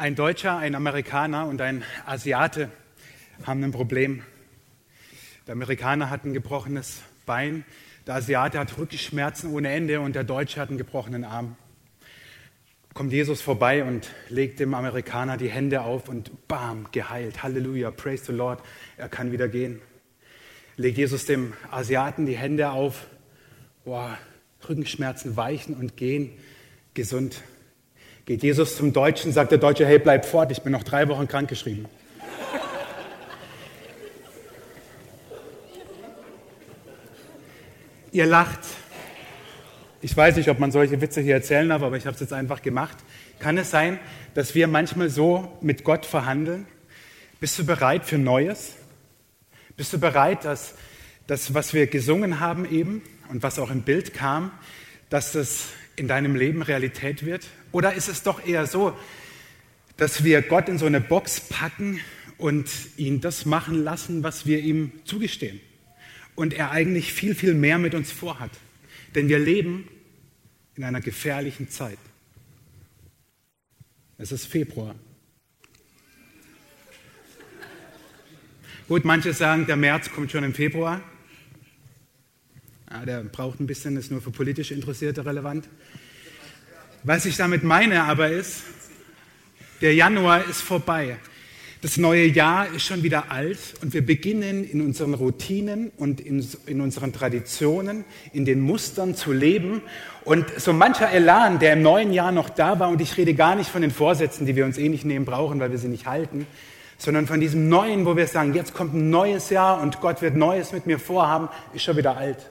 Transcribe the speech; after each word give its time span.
Ein 0.00 0.14
Deutscher, 0.14 0.56
ein 0.56 0.74
Amerikaner 0.74 1.44
und 1.46 1.60
ein 1.60 1.84
Asiate 2.06 2.70
haben 3.44 3.62
ein 3.62 3.70
Problem. 3.70 4.22
Der 5.46 5.52
Amerikaner 5.52 6.08
hat 6.08 6.24
ein 6.24 6.32
gebrochenes 6.32 7.02
Bein, 7.26 7.66
der 8.06 8.14
Asiate 8.14 8.58
hat 8.58 8.78
Rückenschmerzen 8.78 9.52
ohne 9.52 9.70
Ende 9.70 10.00
und 10.00 10.14
der 10.14 10.24
Deutsche 10.24 10.58
hat 10.58 10.70
einen 10.70 10.78
gebrochenen 10.78 11.22
Arm. 11.22 11.54
Kommt 12.94 13.12
Jesus 13.12 13.42
vorbei 13.42 13.84
und 13.84 14.10
legt 14.30 14.58
dem 14.58 14.72
Amerikaner 14.72 15.36
die 15.36 15.50
Hände 15.50 15.82
auf 15.82 16.08
und 16.08 16.48
bam, 16.48 16.86
geheilt. 16.92 17.42
Halleluja, 17.42 17.90
praise 17.90 18.24
the 18.24 18.32
Lord, 18.32 18.62
er 18.96 19.10
kann 19.10 19.32
wieder 19.32 19.48
gehen. 19.48 19.82
Legt 20.76 20.96
Jesus 20.96 21.26
dem 21.26 21.52
Asiaten 21.70 22.24
die 22.24 22.38
Hände 22.38 22.70
auf, 22.70 23.06
boah, 23.84 24.16
Rückenschmerzen 24.66 25.36
weichen 25.36 25.74
und 25.74 25.98
gehen, 25.98 26.32
gesund. 26.94 27.42
Geht 28.30 28.44
Jesus 28.44 28.76
zum 28.76 28.92
Deutschen, 28.92 29.32
sagt 29.32 29.50
der 29.50 29.58
Deutsche, 29.58 29.84
hey, 29.84 29.98
bleib 29.98 30.24
fort, 30.24 30.52
ich 30.52 30.62
bin 30.62 30.70
noch 30.70 30.84
drei 30.84 31.08
Wochen 31.08 31.26
krankgeschrieben. 31.26 31.86
Ihr 38.12 38.26
lacht. 38.26 38.60
Ich 40.00 40.16
weiß 40.16 40.36
nicht, 40.36 40.48
ob 40.48 40.60
man 40.60 40.70
solche 40.70 41.00
Witze 41.00 41.20
hier 41.20 41.34
erzählen 41.34 41.68
darf, 41.68 41.82
aber 41.82 41.96
ich 41.96 42.06
habe 42.06 42.14
es 42.14 42.20
jetzt 42.20 42.32
einfach 42.32 42.62
gemacht. 42.62 42.98
Kann 43.40 43.58
es 43.58 43.72
sein, 43.72 43.98
dass 44.34 44.54
wir 44.54 44.68
manchmal 44.68 45.08
so 45.08 45.58
mit 45.60 45.82
Gott 45.82 46.06
verhandeln? 46.06 46.68
Bist 47.40 47.58
du 47.58 47.66
bereit 47.66 48.04
für 48.04 48.18
Neues? 48.18 48.76
Bist 49.76 49.92
du 49.92 49.98
bereit, 49.98 50.44
dass 50.44 50.74
das, 51.26 51.52
was 51.52 51.74
wir 51.74 51.88
gesungen 51.88 52.38
haben 52.38 52.64
eben 52.64 53.02
und 53.28 53.42
was 53.42 53.58
auch 53.58 53.72
im 53.72 53.82
Bild 53.82 54.14
kam, 54.14 54.52
dass 55.08 55.32
das 55.32 55.64
in 55.96 56.06
deinem 56.06 56.36
Leben 56.36 56.62
Realität 56.62 57.26
wird? 57.26 57.48
Oder 57.72 57.94
ist 57.94 58.08
es 58.08 58.22
doch 58.22 58.44
eher 58.44 58.66
so, 58.66 58.96
dass 59.96 60.24
wir 60.24 60.42
Gott 60.42 60.68
in 60.68 60.78
so 60.78 60.86
eine 60.86 61.00
Box 61.00 61.40
packen 61.40 62.00
und 62.38 62.68
ihn 62.96 63.20
das 63.20 63.44
machen 63.44 63.84
lassen, 63.84 64.22
was 64.22 64.46
wir 64.46 64.60
ihm 64.60 64.92
zugestehen? 65.04 65.60
Und 66.34 66.54
er 66.54 66.70
eigentlich 66.70 67.12
viel, 67.12 67.34
viel 67.34 67.54
mehr 67.54 67.78
mit 67.78 67.94
uns 67.94 68.10
vorhat. 68.10 68.50
Denn 69.14 69.28
wir 69.28 69.38
leben 69.38 69.88
in 70.74 70.84
einer 70.84 71.00
gefährlichen 71.00 71.68
Zeit. 71.68 71.98
Es 74.16 74.32
ist 74.32 74.46
Februar. 74.46 74.94
Gut, 78.88 79.04
manche 79.04 79.32
sagen, 79.32 79.66
der 79.66 79.76
März 79.76 80.10
kommt 80.10 80.32
schon 80.32 80.42
im 80.42 80.54
Februar. 80.54 81.00
Ja, 82.90 83.04
der 83.04 83.22
braucht 83.22 83.60
ein 83.60 83.66
bisschen, 83.66 83.96
ist 83.96 84.10
nur 84.10 84.20
für 84.20 84.32
politisch 84.32 84.72
Interessierte 84.72 85.24
relevant. 85.24 85.68
Was 87.02 87.24
ich 87.24 87.38
damit 87.38 87.64
meine 87.64 88.04
aber 88.04 88.28
ist, 88.28 88.62
der 89.80 89.94
Januar 89.94 90.44
ist 90.44 90.60
vorbei. 90.60 91.16
Das 91.80 91.96
neue 91.96 92.26
Jahr 92.26 92.66
ist 92.74 92.84
schon 92.84 93.02
wieder 93.02 93.30
alt 93.30 93.58
und 93.80 93.94
wir 93.94 94.04
beginnen 94.04 94.68
in 94.68 94.82
unseren 94.82 95.14
Routinen 95.14 95.92
und 95.96 96.20
in, 96.20 96.46
in, 96.66 96.82
unseren 96.82 97.14
Traditionen, 97.14 98.04
in 98.34 98.44
den 98.44 98.60
Mustern 98.60 99.14
zu 99.14 99.32
leben. 99.32 99.80
Und 100.24 100.44
so 100.60 100.74
mancher 100.74 101.10
Elan, 101.10 101.58
der 101.58 101.72
im 101.72 101.80
neuen 101.80 102.12
Jahr 102.12 102.32
noch 102.32 102.50
da 102.50 102.78
war, 102.78 102.90
und 102.90 103.00
ich 103.00 103.16
rede 103.16 103.32
gar 103.32 103.54
nicht 103.54 103.70
von 103.70 103.80
den 103.80 103.92
Vorsätzen, 103.92 104.44
die 104.44 104.54
wir 104.54 104.66
uns 104.66 104.76
eh 104.76 104.90
nicht 104.90 105.06
nehmen 105.06 105.24
brauchen, 105.24 105.58
weil 105.58 105.70
wir 105.70 105.78
sie 105.78 105.88
nicht 105.88 106.04
halten, 106.04 106.46
sondern 106.98 107.26
von 107.26 107.40
diesem 107.40 107.70
Neuen, 107.70 108.04
wo 108.04 108.14
wir 108.14 108.26
sagen, 108.26 108.52
jetzt 108.52 108.74
kommt 108.74 108.92
ein 108.92 109.08
neues 109.08 109.48
Jahr 109.48 109.80
und 109.80 110.02
Gott 110.02 110.20
wird 110.20 110.36
Neues 110.36 110.72
mit 110.72 110.84
mir 110.84 110.98
vorhaben, 110.98 111.48
ist 111.72 111.82
schon 111.82 111.96
wieder 111.96 112.18
alt. 112.18 112.50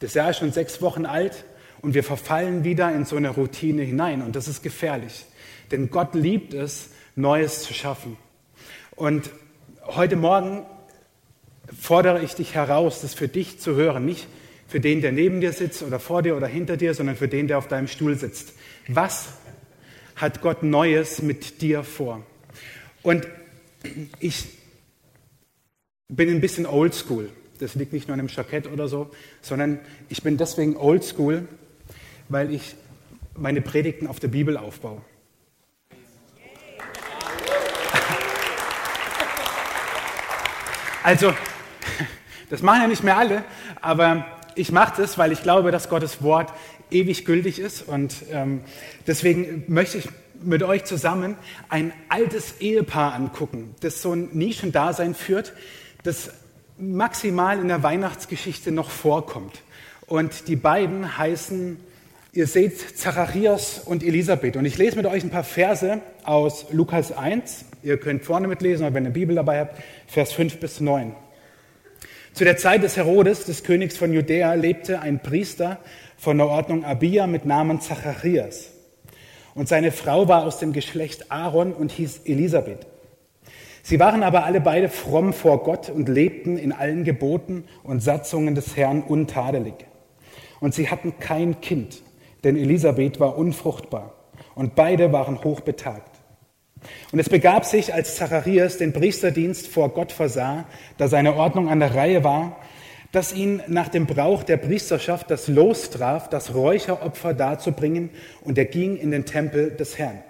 Das 0.00 0.14
Jahr 0.14 0.30
ist 0.30 0.38
schon 0.38 0.50
sechs 0.50 0.82
Wochen 0.82 1.06
alt 1.06 1.44
und 1.84 1.92
wir 1.92 2.02
verfallen 2.02 2.64
wieder 2.64 2.90
in 2.94 3.04
so 3.04 3.14
eine 3.14 3.28
Routine 3.28 3.82
hinein 3.82 4.22
und 4.22 4.34
das 4.36 4.48
ist 4.48 4.62
gefährlich. 4.62 5.26
Denn 5.70 5.90
Gott 5.90 6.14
liebt 6.14 6.54
es, 6.54 6.88
Neues 7.14 7.62
zu 7.62 7.74
schaffen. 7.74 8.16
Und 8.96 9.30
heute 9.82 10.16
Morgen 10.16 10.64
fordere 11.78 12.22
ich 12.22 12.34
dich 12.34 12.54
heraus, 12.54 13.02
das 13.02 13.12
für 13.12 13.28
dich 13.28 13.60
zu 13.60 13.74
hören, 13.74 14.06
nicht 14.06 14.26
für 14.66 14.80
den, 14.80 15.02
der 15.02 15.12
neben 15.12 15.42
dir 15.42 15.52
sitzt 15.52 15.82
oder 15.82 16.00
vor 16.00 16.22
dir 16.22 16.38
oder 16.38 16.46
hinter 16.46 16.78
dir, 16.78 16.94
sondern 16.94 17.16
für 17.16 17.28
den, 17.28 17.48
der 17.48 17.58
auf 17.58 17.68
deinem 17.68 17.86
Stuhl 17.86 18.16
sitzt. 18.16 18.54
Was 18.88 19.28
hat 20.16 20.40
Gott 20.40 20.62
Neues 20.62 21.20
mit 21.20 21.60
dir 21.60 21.84
vor? 21.84 22.24
Und 23.02 23.28
ich 24.20 24.46
bin 26.08 26.30
ein 26.30 26.40
bisschen 26.40 26.64
oldschool. 26.64 27.28
Das 27.58 27.74
liegt 27.74 27.92
nicht 27.92 28.08
nur 28.08 28.14
an 28.14 28.20
einem 28.20 28.30
Jackett 28.30 28.72
oder 28.72 28.88
so, 28.88 29.10
sondern 29.42 29.80
ich 30.08 30.22
bin 30.22 30.38
deswegen 30.38 30.78
oldschool, 30.78 31.46
weil 32.28 32.52
ich 32.52 32.76
meine 33.36 33.60
Predigten 33.60 34.06
auf 34.06 34.20
der 34.20 34.28
Bibel 34.28 34.56
aufbaue. 34.56 35.00
Also, 41.02 41.34
das 42.48 42.62
machen 42.62 42.80
ja 42.80 42.86
nicht 42.86 43.04
mehr 43.04 43.18
alle, 43.18 43.44
aber 43.82 44.24
ich 44.54 44.72
mache 44.72 45.02
das, 45.02 45.18
weil 45.18 45.32
ich 45.32 45.42
glaube, 45.42 45.70
dass 45.70 45.90
Gottes 45.90 46.22
Wort 46.22 46.50
ewig 46.90 47.24
gültig 47.24 47.58
ist. 47.58 47.82
Und 47.82 48.14
ähm, 48.30 48.62
deswegen 49.06 49.64
möchte 49.68 49.98
ich 49.98 50.08
mit 50.42 50.62
euch 50.62 50.84
zusammen 50.84 51.36
ein 51.68 51.92
altes 52.08 52.60
Ehepaar 52.60 53.14
angucken, 53.14 53.74
das 53.80 54.02
so 54.02 54.12
ein 54.12 54.30
Nischendasein 54.32 55.14
führt, 55.14 55.52
das 56.02 56.30
maximal 56.78 57.58
in 57.58 57.68
der 57.68 57.82
Weihnachtsgeschichte 57.82 58.72
noch 58.72 58.90
vorkommt. 58.90 59.62
Und 60.06 60.48
die 60.48 60.56
beiden 60.56 61.16
heißen 61.16 61.78
Ihr 62.36 62.48
seht 62.48 62.98
Zacharias 62.98 63.78
und 63.84 64.02
Elisabeth. 64.02 64.56
Und 64.56 64.64
ich 64.64 64.76
lese 64.76 64.96
mit 64.96 65.06
euch 65.06 65.22
ein 65.22 65.30
paar 65.30 65.44
Verse 65.44 66.00
aus 66.24 66.66
Lukas 66.72 67.12
1. 67.12 67.64
Ihr 67.84 67.96
könnt 67.96 68.24
vorne 68.24 68.48
mitlesen, 68.48 68.84
oder 68.84 68.92
wenn 68.92 69.04
ihr 69.04 69.06
eine 69.06 69.14
Bibel 69.14 69.36
dabei 69.36 69.60
habt, 69.60 69.80
Vers 70.08 70.32
5 70.32 70.58
bis 70.58 70.80
9. 70.80 71.14
Zu 72.32 72.42
der 72.42 72.56
Zeit 72.56 72.82
des 72.82 72.96
Herodes, 72.96 73.44
des 73.44 73.62
Königs 73.62 73.96
von 73.96 74.12
Judäa, 74.12 74.54
lebte 74.54 75.00
ein 75.00 75.20
Priester 75.22 75.78
von 76.16 76.36
der 76.38 76.48
Ordnung 76.48 76.84
Abia 76.84 77.28
mit 77.28 77.46
Namen 77.46 77.80
Zacharias. 77.80 78.70
Und 79.54 79.68
seine 79.68 79.92
Frau 79.92 80.26
war 80.26 80.42
aus 80.42 80.58
dem 80.58 80.72
Geschlecht 80.72 81.30
Aaron 81.30 81.72
und 81.72 81.92
hieß 81.92 82.22
Elisabeth. 82.24 82.84
Sie 83.84 84.00
waren 84.00 84.24
aber 84.24 84.44
alle 84.44 84.60
beide 84.60 84.88
fromm 84.88 85.34
vor 85.34 85.62
Gott 85.62 85.88
und 85.88 86.08
lebten 86.08 86.58
in 86.58 86.72
allen 86.72 87.04
Geboten 87.04 87.62
und 87.84 88.00
Satzungen 88.02 88.56
des 88.56 88.76
Herrn 88.76 89.04
untadelig. 89.04 89.86
Und 90.58 90.74
sie 90.74 90.88
hatten 90.88 91.20
kein 91.20 91.60
Kind 91.60 92.02
denn 92.44 92.56
Elisabeth 92.56 93.18
war 93.20 93.36
unfruchtbar 93.36 94.12
und 94.54 94.74
beide 94.74 95.12
waren 95.12 95.42
hochbetagt. 95.42 96.10
Und 97.12 97.18
es 97.18 97.28
begab 97.28 97.64
sich, 97.64 97.94
als 97.94 98.16
Zacharias 98.16 98.76
den 98.76 98.92
Priesterdienst 98.92 99.68
vor 99.68 99.88
Gott 99.90 100.12
versah, 100.12 100.66
da 100.98 101.08
seine 101.08 101.34
Ordnung 101.34 101.68
an 101.68 101.80
der 101.80 101.94
Reihe 101.94 102.24
war, 102.24 102.56
dass 103.10 103.32
ihn 103.32 103.62
nach 103.68 103.88
dem 103.88 104.06
Brauch 104.06 104.42
der 104.42 104.56
Priesterschaft 104.56 105.30
das 105.30 105.48
Los 105.48 105.90
traf, 105.90 106.28
das 106.28 106.54
Räucheropfer 106.54 107.32
darzubringen, 107.32 108.10
und 108.42 108.58
er 108.58 108.64
ging 108.64 108.96
in 108.96 109.10
den 109.12 109.24
Tempel 109.24 109.70
des 109.70 109.98
Herrn. 109.98 110.22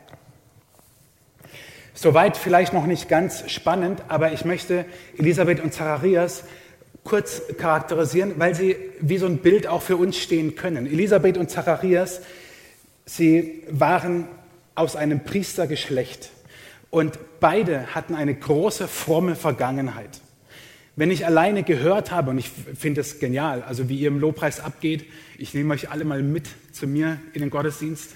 Soweit 1.95 2.37
vielleicht 2.37 2.73
noch 2.73 2.87
nicht 2.87 3.09
ganz 3.09 3.51
spannend, 3.51 4.03
aber 4.09 4.33
ich 4.33 4.45
möchte 4.45 4.85
Elisabeth 5.17 5.61
und 5.61 5.73
Zacharias 5.73 6.45
kurz 7.05 7.43
charakterisieren, 7.59 8.35
weil 8.39 8.55
sie 8.55 8.77
wie 9.01 9.19
so 9.19 9.27
ein 9.27 9.39
Bild 9.39 9.67
auch 9.67 9.83
für 9.83 9.97
uns 9.97 10.17
stehen 10.17 10.57
können. 10.57 10.87
Elisabeth 10.87 11.37
und 11.37 11.51
Zacharias, 11.51 12.23
sie 13.05 13.63
waren 13.71 14.27
aus 14.75 14.97
einem 14.97 15.23
Priestergeschlecht 15.23 16.31
und 16.91 17.19
beide 17.41 17.95
hatten 17.95 18.15
eine 18.15 18.35
große 18.35 18.89
fromme 18.89 19.37
Vergangenheit. 19.37 20.21
Wenn 20.97 21.11
ich 21.11 21.27
alleine 21.27 21.65
gehört 21.65 22.13
habe, 22.13 22.31
und 22.31 22.39
ich 22.39 22.51
finde 22.51 23.01
es 23.01 23.19
genial, 23.19 23.63
also 23.63 23.89
wie 23.89 23.99
ihr 23.99 24.09
im 24.09 24.21
Lobpreis 24.21 24.61
abgeht, 24.61 25.05
ich 25.39 25.53
nehme 25.53 25.75
euch 25.75 25.91
alle 25.91 26.05
mal 26.05 26.23
mit 26.23 26.49
zu 26.73 26.87
mir 26.87 27.21
in 27.33 27.41
den 27.41 27.51
Gottesdienst. 27.51 28.15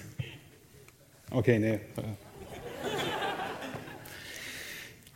Okay, 1.29 1.59
nee. 1.59 1.79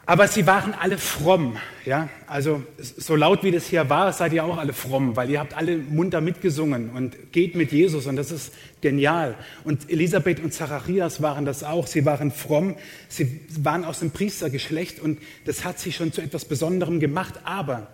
Aber 0.05 0.27
sie 0.27 0.45
waren 0.45 0.73
alle 0.73 0.97
fromm. 0.97 1.57
Ja? 1.85 2.09
Also 2.27 2.63
so 2.77 3.15
laut 3.15 3.43
wie 3.43 3.51
das 3.51 3.67
hier 3.67 3.89
war, 3.89 4.11
seid 4.11 4.33
ihr 4.33 4.43
auch 4.43 4.57
alle 4.57 4.73
fromm, 4.73 5.15
weil 5.15 5.29
ihr 5.29 5.39
habt 5.39 5.53
alle 5.53 5.77
munter 5.77 6.19
mitgesungen 6.19 6.89
und 6.89 7.31
geht 7.31 7.55
mit 7.55 7.71
Jesus 7.71 8.05
und 8.05 8.17
das 8.17 8.31
ist 8.31 8.53
genial. 8.81 9.37
Und 9.63 9.89
Elisabeth 9.89 10.41
und 10.41 10.53
Zacharias 10.53 11.21
waren 11.21 11.45
das 11.45 11.63
auch. 11.63 11.87
Sie 11.87 12.03
waren 12.03 12.31
fromm, 12.31 12.75
sie 13.07 13.39
waren 13.57 13.85
aus 13.85 13.99
dem 13.99 14.11
Priestergeschlecht 14.11 14.99
und 14.99 15.19
das 15.45 15.63
hat 15.63 15.79
sie 15.79 15.93
schon 15.93 16.11
zu 16.11 16.21
etwas 16.21 16.43
Besonderem 16.45 16.99
gemacht, 16.99 17.35
aber 17.45 17.87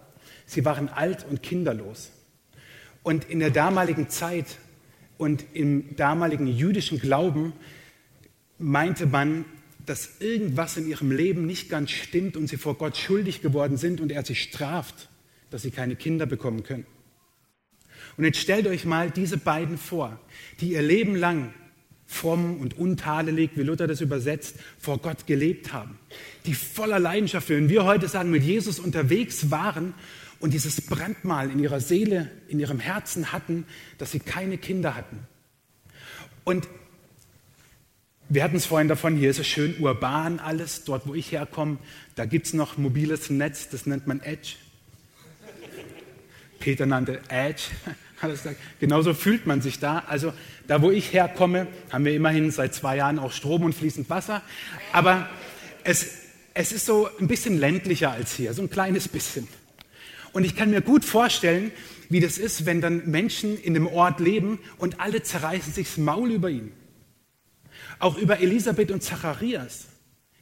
sie 0.48 0.66
waren 0.66 0.90
alt 0.90 1.28
und 1.30 1.44
kinderlos. 1.44 2.12
Und 3.04 3.26
in 3.26 3.40
der 3.40 3.52
damaligen 3.52 4.10
Zeit 4.10 4.48
und 5.20 5.46
im 5.54 5.96
damaligen 5.96 6.48
jüdischen 6.48 7.00
Glauben 7.00 7.54
meinte 8.58 9.06
man, 9.06 9.46
dass 9.86 10.20
irgendwas 10.20 10.78
in 10.78 10.88
ihrem 10.88 11.12
Leben 11.12 11.46
nicht 11.46 11.70
ganz 11.70 11.92
stimmt 11.92 12.38
und 12.38 12.48
sie 12.48 12.58
vor 12.58 12.78
Gott 12.78 12.98
schuldig 12.98 13.42
geworden 13.42 13.78
sind 13.78 14.02
und 14.02 14.12
er 14.12 14.26
sie 14.26 14.36
straft, 14.36 15.10
dass 15.50 15.64
sie 15.64 15.72
keine 15.72 15.96
Kinder 15.96 16.26
bekommen 16.26 16.64
können. 16.64 16.86
Und 18.18 18.26
jetzt 18.26 18.40
stellt 18.40 18.68
euch 18.68 18.86
mal 18.86 19.12
diese 19.12 19.38
beiden 19.38 19.78
vor, 19.78 20.20
die 20.60 20.74
ihr 20.74 20.82
Leben 20.82 21.16
lang 21.16 21.54
fromm 22.06 22.60
und 22.60 22.78
untadelig, 22.78 23.52
wie 23.56 23.62
Luther 23.62 23.88
das 23.88 24.02
übersetzt, 24.02 24.56
vor 24.80 24.98
Gott 24.98 25.28
gelebt 25.28 25.74
haben. 25.74 26.00
Die 26.46 26.56
voller 26.56 27.00
Leidenschaft, 27.00 27.50
wenn 27.50 27.70
wir 27.70 27.86
heute 27.86 28.08
sagen, 28.08 28.32
mit 28.32 28.44
Jesus 28.44 28.80
unterwegs 28.80 29.52
waren 29.52 29.94
und 30.40 30.54
dieses 30.54 30.82
Brandmal 30.82 31.52
in 31.52 31.60
ihrer 31.60 31.80
Seele, 31.80 32.32
in 32.48 32.60
ihrem 32.60 32.80
Herzen 32.80 33.32
hatten, 33.32 33.66
dass 34.00 34.12
sie 34.12 34.20
keine 34.20 34.58
Kinder 34.58 34.96
hatten. 34.96 35.20
Und 36.44 36.68
wir 38.30 38.44
hatten 38.44 38.56
es 38.56 38.68
vorhin 38.68 38.88
davon, 38.88 39.18
hier 39.18 39.32
ist 39.32 39.40
es 39.40 39.48
schön 39.48 39.76
urban 39.80 40.40
alles, 40.40 40.84
dort 40.84 41.08
wo 41.08 41.16
ich 41.16 41.32
herkomme, 41.32 41.78
da 42.16 42.26
gibt 42.26 42.46
es 42.46 42.54
noch 42.54 42.78
mobiles 42.78 43.32
Netz, 43.32 43.70
das 43.70 43.88
nennt 43.88 44.06
man 44.06 44.22
Edge. 44.22 44.54
Peter 46.60 46.86
nannte 46.86 47.22
Edge. 47.30 47.64
Genauso 48.80 49.14
fühlt 49.14 49.48
man 49.48 49.62
sich 49.62 49.80
da. 49.80 50.04
Also 50.08 50.34
da, 50.68 50.82
wo 50.82 50.92
ich 50.92 51.14
herkomme, 51.14 51.68
haben 51.90 52.06
wir 52.06 52.14
immerhin 52.14 52.52
seit 52.52 52.76
zwei 52.76 52.98
Jahren 52.98 53.18
auch 53.18 53.32
Strom 53.32 53.64
und 53.64 53.74
fließend 53.74 54.10
Wasser. 54.10 54.44
Aber 54.92 55.30
es, 55.84 56.12
es 56.54 56.72
ist 56.72 56.86
so 56.86 57.10
ein 57.20 57.28
bisschen 57.28 57.58
ländlicher 57.58 58.12
als 58.12 58.36
hier, 58.36 58.54
so 58.54 58.62
ein 58.62 58.70
kleines 58.70 59.08
bisschen. 59.08 59.48
Und 60.34 60.44
ich 60.44 60.56
kann 60.56 60.70
mir 60.70 60.82
gut 60.82 61.06
vorstellen, 61.06 61.72
wie 62.10 62.20
das 62.20 62.38
ist, 62.38 62.66
wenn 62.66 62.82
dann 62.82 63.10
Menschen 63.10 63.58
in 63.58 63.74
dem 63.74 63.88
Ort 63.88 64.20
leben 64.20 64.60
und 64.78 65.00
alle 65.00 65.24
zerreißen 65.24 65.74
sich 65.74 65.88
das 65.88 65.98
Maul 65.98 66.32
über 66.32 66.50
ihn. 66.50 66.72
Auch 68.00 68.18
über 68.18 68.40
Elisabeth 68.40 68.92
und 68.92 69.04
Zacharias. 69.04 69.88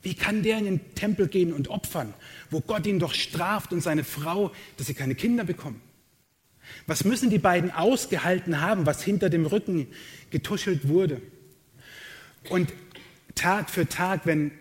Wie 0.04 0.14
kann 0.14 0.44
der 0.44 0.60
in 0.60 0.66
den 0.66 0.96
Tempel 0.96 1.28
gehen 1.28 1.52
und 1.52 1.70
opfern, 1.70 2.14
wo 2.50 2.62
Gott 2.62 2.86
ihn 2.86 3.00
doch 3.00 3.14
straft 3.14 3.74
und 3.74 3.82
seine 3.82 4.04
Frau, 4.04 4.52
dass 4.78 4.88
sie 4.88 4.94
keine 4.94 5.16
Kinder 5.16 5.44
bekommen? 5.44 5.82
Was 6.86 7.04
müssen 7.04 7.30
die 7.30 7.40
beiden 7.40 7.72
ausgehalten 7.72 8.62
haben, 8.62 8.86
was 8.86 9.04
hinter 9.04 9.30
dem 9.30 9.46
Rücken 9.46 9.88
getuschelt 10.30 10.88
wurde? 10.88 11.22
Und 12.50 12.74
Tag 13.36 13.70
für 13.70 13.88
Tag, 13.88 14.22
wenn 14.26 14.52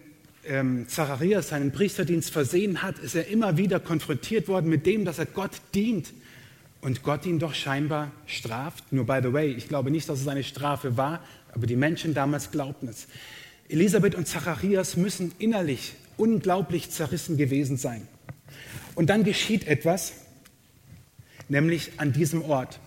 ähm, 0.47 0.89
Zacharias 0.89 1.49
seinen 1.49 1.73
Priesterdienst 1.73 2.31
versehen 2.31 2.83
hat, 2.83 2.99
ist 2.99 3.15
er 3.15 3.29
immer 3.29 3.57
wieder 3.57 3.81
konfrontiert 3.81 4.49
worden 4.49 4.69
mit 4.69 4.87
dem, 4.87 5.05
dass 5.05 5.19
er 5.19 5.27
Gott 5.27 5.61
dient 5.75 6.13
und 6.81 7.03
Gott 7.03 7.27
ihn 7.27 7.39
doch 7.39 7.55
scheinbar 7.55 8.13
straft. 8.27 8.93
Nur 8.93 9.07
by 9.07 9.21
the 9.23 9.33
way, 9.33 9.53
ich 9.53 9.69
glaube 9.69 9.91
nicht, 9.91 10.09
dass 10.09 10.21
es 10.21 10.29
eine 10.29 10.45
Strafe 10.45 10.97
war, 10.97 11.23
aber 11.57 11.67
die 11.67 11.75
Menschen 11.77 12.13
damals 12.13 12.51
glaubten 12.51 12.87
es. 12.87 13.07
Elisabeth 13.71 14.15
und 14.15 14.29
Zacharias 14.29 14.99
müssen 14.99 15.33
innerlich 15.39 15.95
unglaublich 16.19 16.91
zerrissen 16.91 17.39
gewesen 17.39 17.79
sein. 17.79 18.07
Und 18.95 19.09
dann 19.09 19.25
geschieht 19.25 19.67
etwas, 19.67 20.13
nämlich 21.49 21.93
an 21.97 22.13
diesem 22.13 22.43
Ort. 22.43 22.79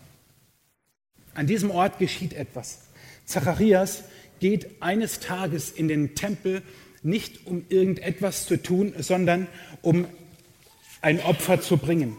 An 1.33 1.48
diesem 1.48 1.71
Ort 1.71 1.98
geschieht 1.98 2.33
etwas. 2.33 2.81
Zacharias 3.25 4.04
geht 4.39 4.83
eines 4.83 5.19
Tages 5.19 5.71
in 5.71 5.88
den 5.88 6.13
Tempel 6.13 6.62
nicht 7.01 7.48
um 7.48 7.66
irgendetwas 7.69 8.45
zu 8.45 8.62
tun, 8.62 8.94
sondern 9.00 9.48
um 9.81 10.06
ein 11.01 11.19
Opfer 11.21 11.60
zu 11.60 11.77
bringen. 11.77 12.16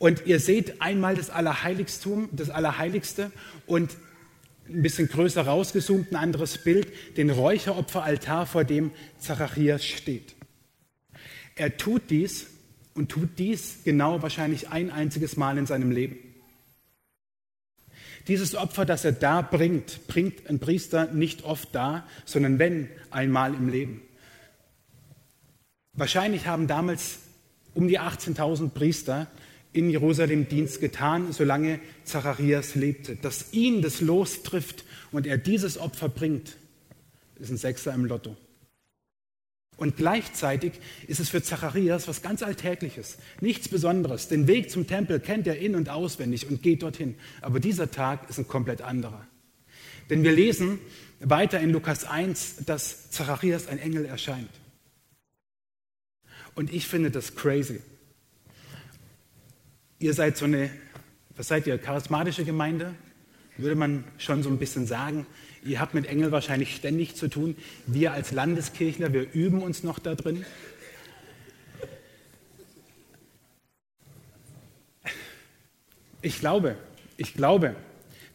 Und 0.00 0.26
ihr 0.26 0.40
seht 0.40 0.82
einmal 0.82 1.14
das 1.14 1.30
Allerheiligstum, 1.30 2.28
das 2.32 2.50
Allerheiligste 2.50 3.30
und 3.68 3.96
ein 4.68 4.82
bisschen 4.82 5.08
größer 5.08 5.42
rausgezoomt 5.42 6.12
ein 6.12 6.16
anderes 6.16 6.58
Bild, 6.58 6.88
den 7.16 7.30
Räucheropferaltar, 7.30 8.46
vor 8.46 8.64
dem 8.64 8.90
Zacharias 9.18 9.84
steht. 9.84 10.34
Er 11.54 11.76
tut 11.76 12.10
dies 12.10 12.46
und 12.94 13.10
tut 13.10 13.38
dies 13.38 13.84
genau 13.84 14.22
wahrscheinlich 14.22 14.68
ein 14.68 14.90
einziges 14.90 15.36
Mal 15.36 15.58
in 15.58 15.66
seinem 15.66 15.90
Leben. 15.90 16.18
Dieses 18.28 18.56
Opfer, 18.56 18.84
das 18.84 19.04
er 19.04 19.12
da 19.12 19.40
bringt, 19.40 20.06
bringt 20.08 20.48
ein 20.48 20.58
Priester 20.58 21.12
nicht 21.12 21.44
oft 21.44 21.74
da, 21.74 22.06
sondern 22.24 22.58
wenn 22.58 22.88
einmal 23.10 23.54
im 23.54 23.68
Leben. 23.68 24.02
Wahrscheinlich 25.92 26.46
haben 26.46 26.66
damals 26.66 27.20
um 27.74 27.88
die 27.88 28.00
18.000 28.00 28.70
Priester 28.70 29.28
in 29.76 29.90
Jerusalem 29.90 30.48
Dienst 30.48 30.80
getan, 30.80 31.32
solange 31.32 31.80
Zacharias 32.04 32.74
lebte. 32.74 33.16
Dass 33.16 33.52
ihn 33.52 33.82
das 33.82 34.00
Los 34.00 34.42
trifft 34.42 34.84
und 35.12 35.26
er 35.26 35.38
dieses 35.38 35.78
Opfer 35.78 36.08
bringt, 36.08 36.56
ist 37.38 37.50
ein 37.50 37.56
Sechser 37.56 37.92
im 37.92 38.06
Lotto. 38.06 38.36
Und 39.76 39.98
gleichzeitig 39.98 40.72
ist 41.06 41.20
es 41.20 41.28
für 41.28 41.42
Zacharias 41.42 42.08
was 42.08 42.22
ganz 42.22 42.42
Alltägliches, 42.42 43.18
nichts 43.42 43.68
Besonderes. 43.68 44.28
Den 44.28 44.46
Weg 44.46 44.70
zum 44.70 44.86
Tempel 44.86 45.20
kennt 45.20 45.46
er 45.46 45.58
in- 45.58 45.74
und 45.74 45.90
auswendig 45.90 46.48
und 46.48 46.62
geht 46.62 46.82
dorthin. 46.82 47.14
Aber 47.42 47.60
dieser 47.60 47.90
Tag 47.90 48.30
ist 48.30 48.38
ein 48.38 48.48
komplett 48.48 48.80
anderer. 48.80 49.26
Denn 50.08 50.22
wir 50.22 50.32
lesen 50.32 50.78
weiter 51.20 51.60
in 51.60 51.70
Lukas 51.70 52.04
1, 52.04 52.64
dass 52.64 53.10
Zacharias 53.10 53.68
ein 53.68 53.78
Engel 53.78 54.06
erscheint. 54.06 54.50
Und 56.54 56.72
ich 56.72 56.86
finde 56.86 57.10
das 57.10 57.34
crazy. 57.34 57.80
Ihr 59.98 60.12
seid 60.12 60.36
so 60.36 60.44
eine, 60.44 60.70
was 61.36 61.48
seid 61.48 61.66
ihr, 61.66 61.78
charismatische 61.78 62.44
Gemeinde? 62.44 62.94
Würde 63.56 63.76
man 63.76 64.04
schon 64.18 64.42
so 64.42 64.50
ein 64.50 64.58
bisschen 64.58 64.86
sagen. 64.86 65.26
Ihr 65.64 65.80
habt 65.80 65.94
mit 65.94 66.06
Engel 66.06 66.32
wahrscheinlich 66.32 66.76
ständig 66.76 67.16
zu 67.16 67.28
tun. 67.28 67.56
Wir 67.86 68.12
als 68.12 68.30
Landeskirchler, 68.32 69.14
wir 69.14 69.32
üben 69.32 69.62
uns 69.62 69.82
noch 69.82 69.98
da 69.98 70.14
drin. 70.14 70.44
Ich 76.20 76.40
glaube, 76.40 76.76
ich 77.16 77.32
glaube, 77.32 77.74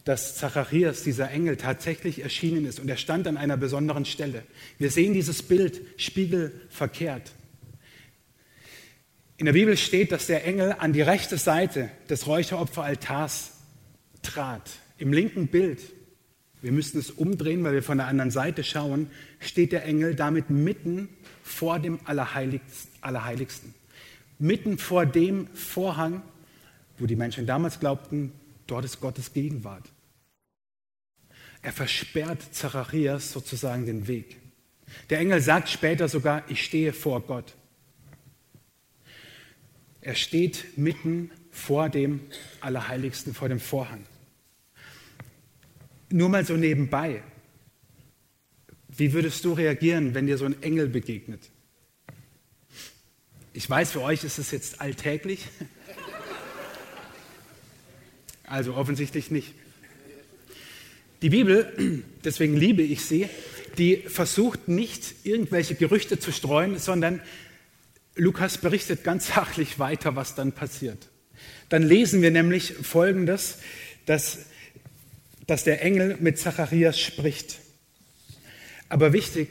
dass 0.03 0.35
Zacharias, 0.35 1.03
dieser 1.03 1.29
Engel, 1.29 1.57
tatsächlich 1.57 2.23
erschienen 2.23 2.65
ist 2.65 2.79
und 2.79 2.89
er 2.89 2.97
stand 2.97 3.27
an 3.27 3.37
einer 3.37 3.57
besonderen 3.57 4.05
Stelle. 4.05 4.43
Wir 4.79 4.89
sehen 4.89 5.13
dieses 5.13 5.43
Bild 5.43 5.79
spiegelverkehrt. 5.97 7.33
In 9.41 9.45
der 9.45 9.53
Bibel 9.53 9.75
steht, 9.75 10.11
dass 10.11 10.27
der 10.27 10.45
Engel 10.45 10.75
an 10.77 10.93
die 10.93 11.01
rechte 11.01 11.35
Seite 11.35 11.89
des 12.11 12.27
Räucheropferaltars 12.27 13.53
trat. 14.21 14.69
Im 14.99 15.13
linken 15.13 15.47
Bild 15.47 15.81
wir 16.61 16.71
müssten 16.71 16.99
es 16.99 17.09
umdrehen, 17.09 17.63
weil 17.63 17.73
wir 17.73 17.81
von 17.81 17.97
der 17.97 18.05
anderen 18.05 18.29
Seite 18.29 18.63
schauen, 18.63 19.09
steht 19.39 19.71
der 19.71 19.83
Engel 19.83 20.13
damit 20.13 20.51
mitten 20.51 21.09
vor 21.41 21.79
dem 21.79 21.99
Allerheiligsten. 22.05 23.73
Mitten 24.38 24.77
vor 24.77 25.07
dem 25.07 25.47
Vorhang, 25.55 26.21
wo 26.99 27.07
die 27.07 27.15
Menschen 27.15 27.47
damals 27.47 27.79
glaubten, 27.79 28.31
dort 28.67 28.85
ist 28.85 29.01
Gottes 29.01 29.33
Gegenwart. 29.33 29.89
Er 31.63 31.71
versperrt 31.71 32.53
Zacharias 32.53 33.31
sozusagen 33.31 33.88
den 33.88 34.07
Weg. 34.07 34.38
Der 35.09 35.17
Engel 35.17 35.41
sagt 35.41 35.67
später 35.67 36.07
sogar, 36.09 36.43
ich 36.47 36.63
stehe 36.63 36.93
vor 36.93 37.21
Gott. 37.21 37.55
Er 40.01 40.15
steht 40.15 40.77
mitten 40.77 41.29
vor 41.51 41.89
dem 41.89 42.22
Allerheiligsten, 42.60 43.34
vor 43.34 43.50
dem 43.50 43.60
Vorhang. 43.60 44.05
Nur 46.10 46.29
mal 46.29 46.46
so 46.46 46.55
nebenbei. 46.58 47.22
Wie 48.89 49.13
würdest 49.13 49.46
du 49.46 49.53
reagieren, 49.53 50.13
wenn 50.13 50.27
dir 50.27 50.38
so 50.38 50.46
ein 50.46 50.62
Engel 50.63 50.88
begegnet? 50.88 51.50
Ich 53.53 53.70
weiß, 53.70 53.91
für 53.91 54.01
euch 54.01 54.24
ist 54.24 54.39
es 54.39 54.51
jetzt 54.51 54.81
alltäglich. 54.81 55.46
Also 58.43 58.75
offensichtlich 58.75 59.31
nicht. 59.31 59.53
Die 61.22 61.29
Bibel, 61.29 62.03
deswegen 62.24 62.58
liebe 62.58 62.81
ich 62.81 63.05
sie, 63.05 63.29
die 63.77 63.98
versucht 63.98 64.67
nicht 64.67 65.13
irgendwelche 65.24 65.75
Gerüchte 65.75 66.20
zu 66.20 66.31
streuen, 66.31 66.77
sondern 66.79 67.22
Lukas 68.21 68.57
berichtet 68.59 69.03
ganz 69.03 69.27
sachlich 69.27 69.79
weiter, 69.79 70.15
was 70.15 70.35
dann 70.35 70.51
passiert. 70.51 71.09
Dann 71.69 71.83
lesen 71.83 72.21
wir 72.21 72.31
nämlich 72.31 72.73
Folgendes, 72.73 73.57
dass 74.05 74.39
dass 75.47 75.65
der 75.65 75.81
Engel 75.81 76.15
mit 76.21 76.39
Zacharias 76.39 76.97
spricht. 76.97 77.59
Aber 78.87 79.11
wichtig, 79.11 79.49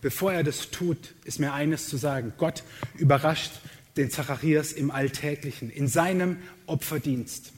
bevor 0.00 0.32
er 0.32 0.44
das 0.44 0.70
tut, 0.70 1.14
ist 1.24 1.40
mir 1.40 1.52
eines 1.52 1.88
zu 1.88 1.96
sagen. 1.96 2.32
Gott 2.38 2.62
überrascht 2.96 3.50
den 3.96 4.10
Zacharias 4.10 4.70
im 4.70 4.92
Alltäglichen, 4.92 5.70
in 5.70 5.88
seinem 5.88 6.38
Opferdienst. 6.66 7.52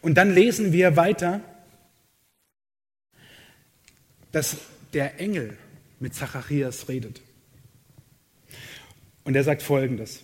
Und 0.00 0.14
dann 0.14 0.32
lesen 0.32 0.72
wir 0.72 0.96
weiter, 0.96 1.42
dass 4.32 4.56
der 4.94 5.20
Engel 5.20 5.58
mit 6.00 6.14
Zacharias 6.14 6.88
redet. 6.88 7.20
Und 9.28 9.34
er 9.34 9.44
sagt 9.44 9.60
Folgendes. 9.60 10.22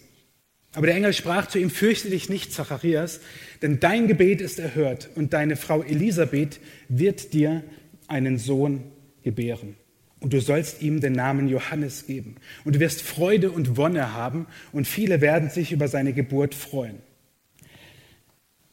Aber 0.73 0.87
der 0.87 0.96
Engel 0.96 1.12
sprach 1.12 1.46
zu 1.46 1.58
ihm, 1.58 1.68
fürchte 1.68 2.08
dich 2.08 2.30
nicht, 2.30 2.54
Zacharias, 2.54 3.20
denn 3.61 3.78
dein 3.78 4.08
Gebet 4.08 4.40
ist 4.40 4.58
erhört 4.58 5.11
und 5.14 5.34
deine 5.34 5.56
Frau 5.56 5.82
Elisabeth 5.82 6.58
wird 6.88 7.34
dir 7.34 7.62
einen 8.08 8.38
Sohn 8.38 8.82
gebären. 9.23 9.76
Und 10.20 10.32
du 10.32 10.40
sollst 10.40 10.80
ihm 10.80 11.02
den 11.02 11.12
Namen 11.12 11.49
Johannes 11.49 12.06
geben. 12.06 12.37
Und 12.64 12.76
du 12.76 12.80
wirst 12.80 13.02
Freude 13.02 13.50
und 13.50 13.76
Wonne 13.76 14.14
haben 14.14 14.46
und 14.73 14.87
viele 14.87 15.20
werden 15.20 15.50
sich 15.50 15.70
über 15.70 15.87
seine 15.87 16.14
Geburt 16.14 16.54
freuen. 16.54 16.96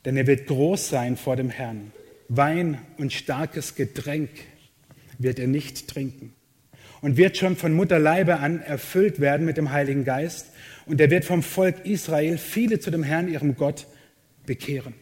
Denn 0.05 0.15
er 0.15 0.27
wird 0.27 0.47
groß 0.47 0.87
sein 0.87 1.17
vor 1.17 1.35
dem 1.35 1.49
Herrn. 1.49 1.91
Wein 2.29 2.77
und 2.97 3.11
starkes 3.11 3.75
Getränk 3.75 4.29
wird 5.17 5.39
er 5.39 5.47
nicht 5.47 5.89
trinken 5.89 6.35
und 7.01 7.17
wird 7.17 7.37
schon 7.37 7.55
von 7.55 7.73
Mutterleibe 7.73 8.39
an 8.39 8.61
erfüllt 8.61 9.19
werden 9.19 9.45
mit 9.45 9.57
dem 9.57 9.71
Heiligen 9.71 10.05
Geist 10.05 10.47
und 10.85 11.01
er 11.01 11.09
wird 11.09 11.25
vom 11.25 11.43
Volk 11.43 11.85
Israel 11.85 12.37
viele 12.37 12.79
zu 12.79 12.91
dem 12.91 13.03
Herrn, 13.03 13.27
ihrem 13.27 13.55
Gott, 13.55 13.87
bekehren. 14.45 14.93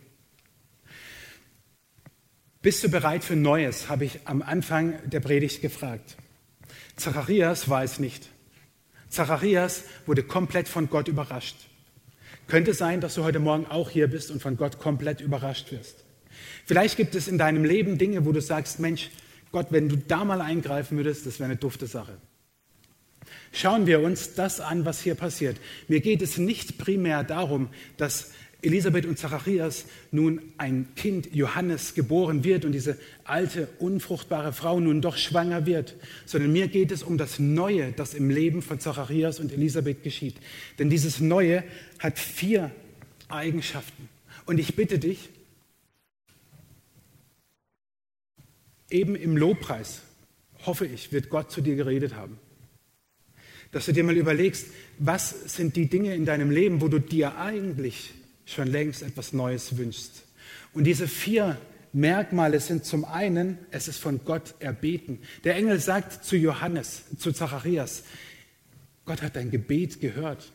Bist 2.61 2.83
du 2.83 2.89
bereit 2.89 3.23
für 3.23 3.35
Neues, 3.35 3.89
habe 3.89 4.05
ich 4.05 4.19
am 4.25 4.41
Anfang 4.41 4.95
der 5.09 5.21
Predigt 5.21 5.61
gefragt. 5.61 6.17
Zacharias 6.97 7.69
war 7.69 7.83
es 7.83 7.99
nicht. 7.99 8.29
Zacharias 9.07 9.83
wurde 10.05 10.23
komplett 10.23 10.67
von 10.67 10.89
Gott 10.89 11.07
überrascht. 11.07 11.55
Könnte 12.47 12.73
sein, 12.73 12.99
dass 12.99 13.15
du 13.15 13.23
heute 13.23 13.39
Morgen 13.39 13.65
auch 13.65 13.89
hier 13.89 14.07
bist 14.07 14.31
und 14.31 14.41
von 14.41 14.57
Gott 14.57 14.79
komplett 14.79 15.21
überrascht 15.21 15.71
wirst. 15.71 16.03
Vielleicht 16.65 16.97
gibt 16.97 17.15
es 17.15 17.27
in 17.27 17.37
deinem 17.37 17.63
Leben 17.63 17.97
Dinge, 17.97 18.25
wo 18.25 18.31
du 18.31 18.41
sagst, 18.41 18.79
Mensch, 18.79 19.09
Gott, 19.51 19.67
wenn 19.71 19.89
du 19.89 19.97
da 19.97 20.23
mal 20.25 20.41
eingreifen 20.41 20.97
würdest, 20.97 21.25
das 21.25 21.39
wäre 21.39 21.49
eine 21.49 21.57
dufte 21.57 21.87
Sache. 21.87 22.17
Schauen 23.51 23.87
wir 23.87 23.99
uns 24.01 24.35
das 24.35 24.59
an, 24.59 24.85
was 24.85 25.01
hier 25.01 25.15
passiert. 25.15 25.57
Mir 25.87 26.01
geht 26.01 26.21
es 26.21 26.37
nicht 26.37 26.77
primär 26.77 27.23
darum, 27.23 27.69
dass 27.97 28.31
Elisabeth 28.61 29.05
und 29.05 29.17
Zacharias 29.17 29.85
nun 30.11 30.41
ein 30.57 30.87
Kind, 30.95 31.33
Johannes, 31.33 31.93
geboren 31.93 32.43
wird 32.43 32.65
und 32.65 32.73
diese 32.73 32.97
alte, 33.23 33.69
unfruchtbare 33.79 34.51
Frau 34.51 34.79
nun 34.79 35.01
doch 35.01 35.15
schwanger 35.15 35.65
wird, 35.65 35.95
sondern 36.25 36.51
mir 36.51 36.67
geht 36.67 36.91
es 36.91 37.01
um 37.01 37.17
das 37.17 37.39
Neue, 37.39 37.93
das 37.93 38.13
im 38.13 38.29
Leben 38.29 38.61
von 38.61 38.79
Zacharias 38.79 39.39
und 39.39 39.53
Elisabeth 39.53 40.03
geschieht. 40.03 40.35
Denn 40.77 40.89
dieses 40.89 41.21
Neue 41.21 41.63
hat 41.99 42.19
vier 42.19 42.71
Eigenschaften. 43.29 44.09
Und 44.45 44.59
ich 44.59 44.75
bitte 44.75 44.99
dich, 44.99 45.29
eben 48.91 49.15
im 49.15 49.38
Lobpreis, 49.38 50.01
hoffe 50.65 50.86
ich, 50.86 51.12
wird 51.12 51.29
Gott 51.29 51.51
zu 51.51 51.62
dir 51.62 51.75
geredet 51.75 52.15
haben. 52.15 52.39
Dass 53.72 53.86
du 53.86 53.93
dir 53.93 54.03
mal 54.03 54.17
überlegst, 54.17 54.67
was 54.98 55.29
sind 55.53 55.75
die 55.75 55.89
Dinge 55.89 56.15
in 56.15 56.25
deinem 56.25 56.50
Leben, 56.50 56.81
wo 56.81 56.88
du 56.88 57.00
dir 57.00 57.38
eigentlich 57.38 58.13
schon 58.46 58.67
längst 58.67 59.03
etwas 59.03 59.31
Neues 59.31 59.77
wünschst. 59.77 60.24
Und 60.74 60.86
diese 60.86 61.08
vier 61.08 61.58
Merkmale 61.93 62.60
sind 62.60 62.86
zum 62.86 63.05
einen, 63.05 63.58
es 63.72 63.88
ist 63.88 64.00
von 64.00 64.24
Gott 64.25 64.55
erbeten. 64.60 65.19
Der 65.43 65.55
Engel 65.55 65.79
sagt 65.79 66.24
zu 66.24 66.36
Johannes, 66.36 67.03
zu 67.17 67.31
Zacharias, 67.31 68.03
Gott 69.05 69.22
hat 69.22 69.36
dein 69.36 69.50
Gebet 69.50 70.00
gehört. 70.00 70.51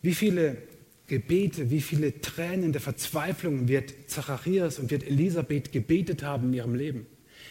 Wie 0.00 0.14
viele 0.14 0.56
Gebete, 1.06 1.70
wie 1.70 1.82
viele 1.82 2.20
Tränen 2.20 2.72
der 2.72 2.80
Verzweiflung 2.80 3.68
wird 3.68 3.92
Zacharias 4.06 4.78
und 4.78 4.90
wird 4.90 5.04
Elisabeth 5.04 5.70
gebetet 5.70 6.22
haben 6.22 6.48
in 6.48 6.54
ihrem 6.54 6.74
Leben. 6.74 7.06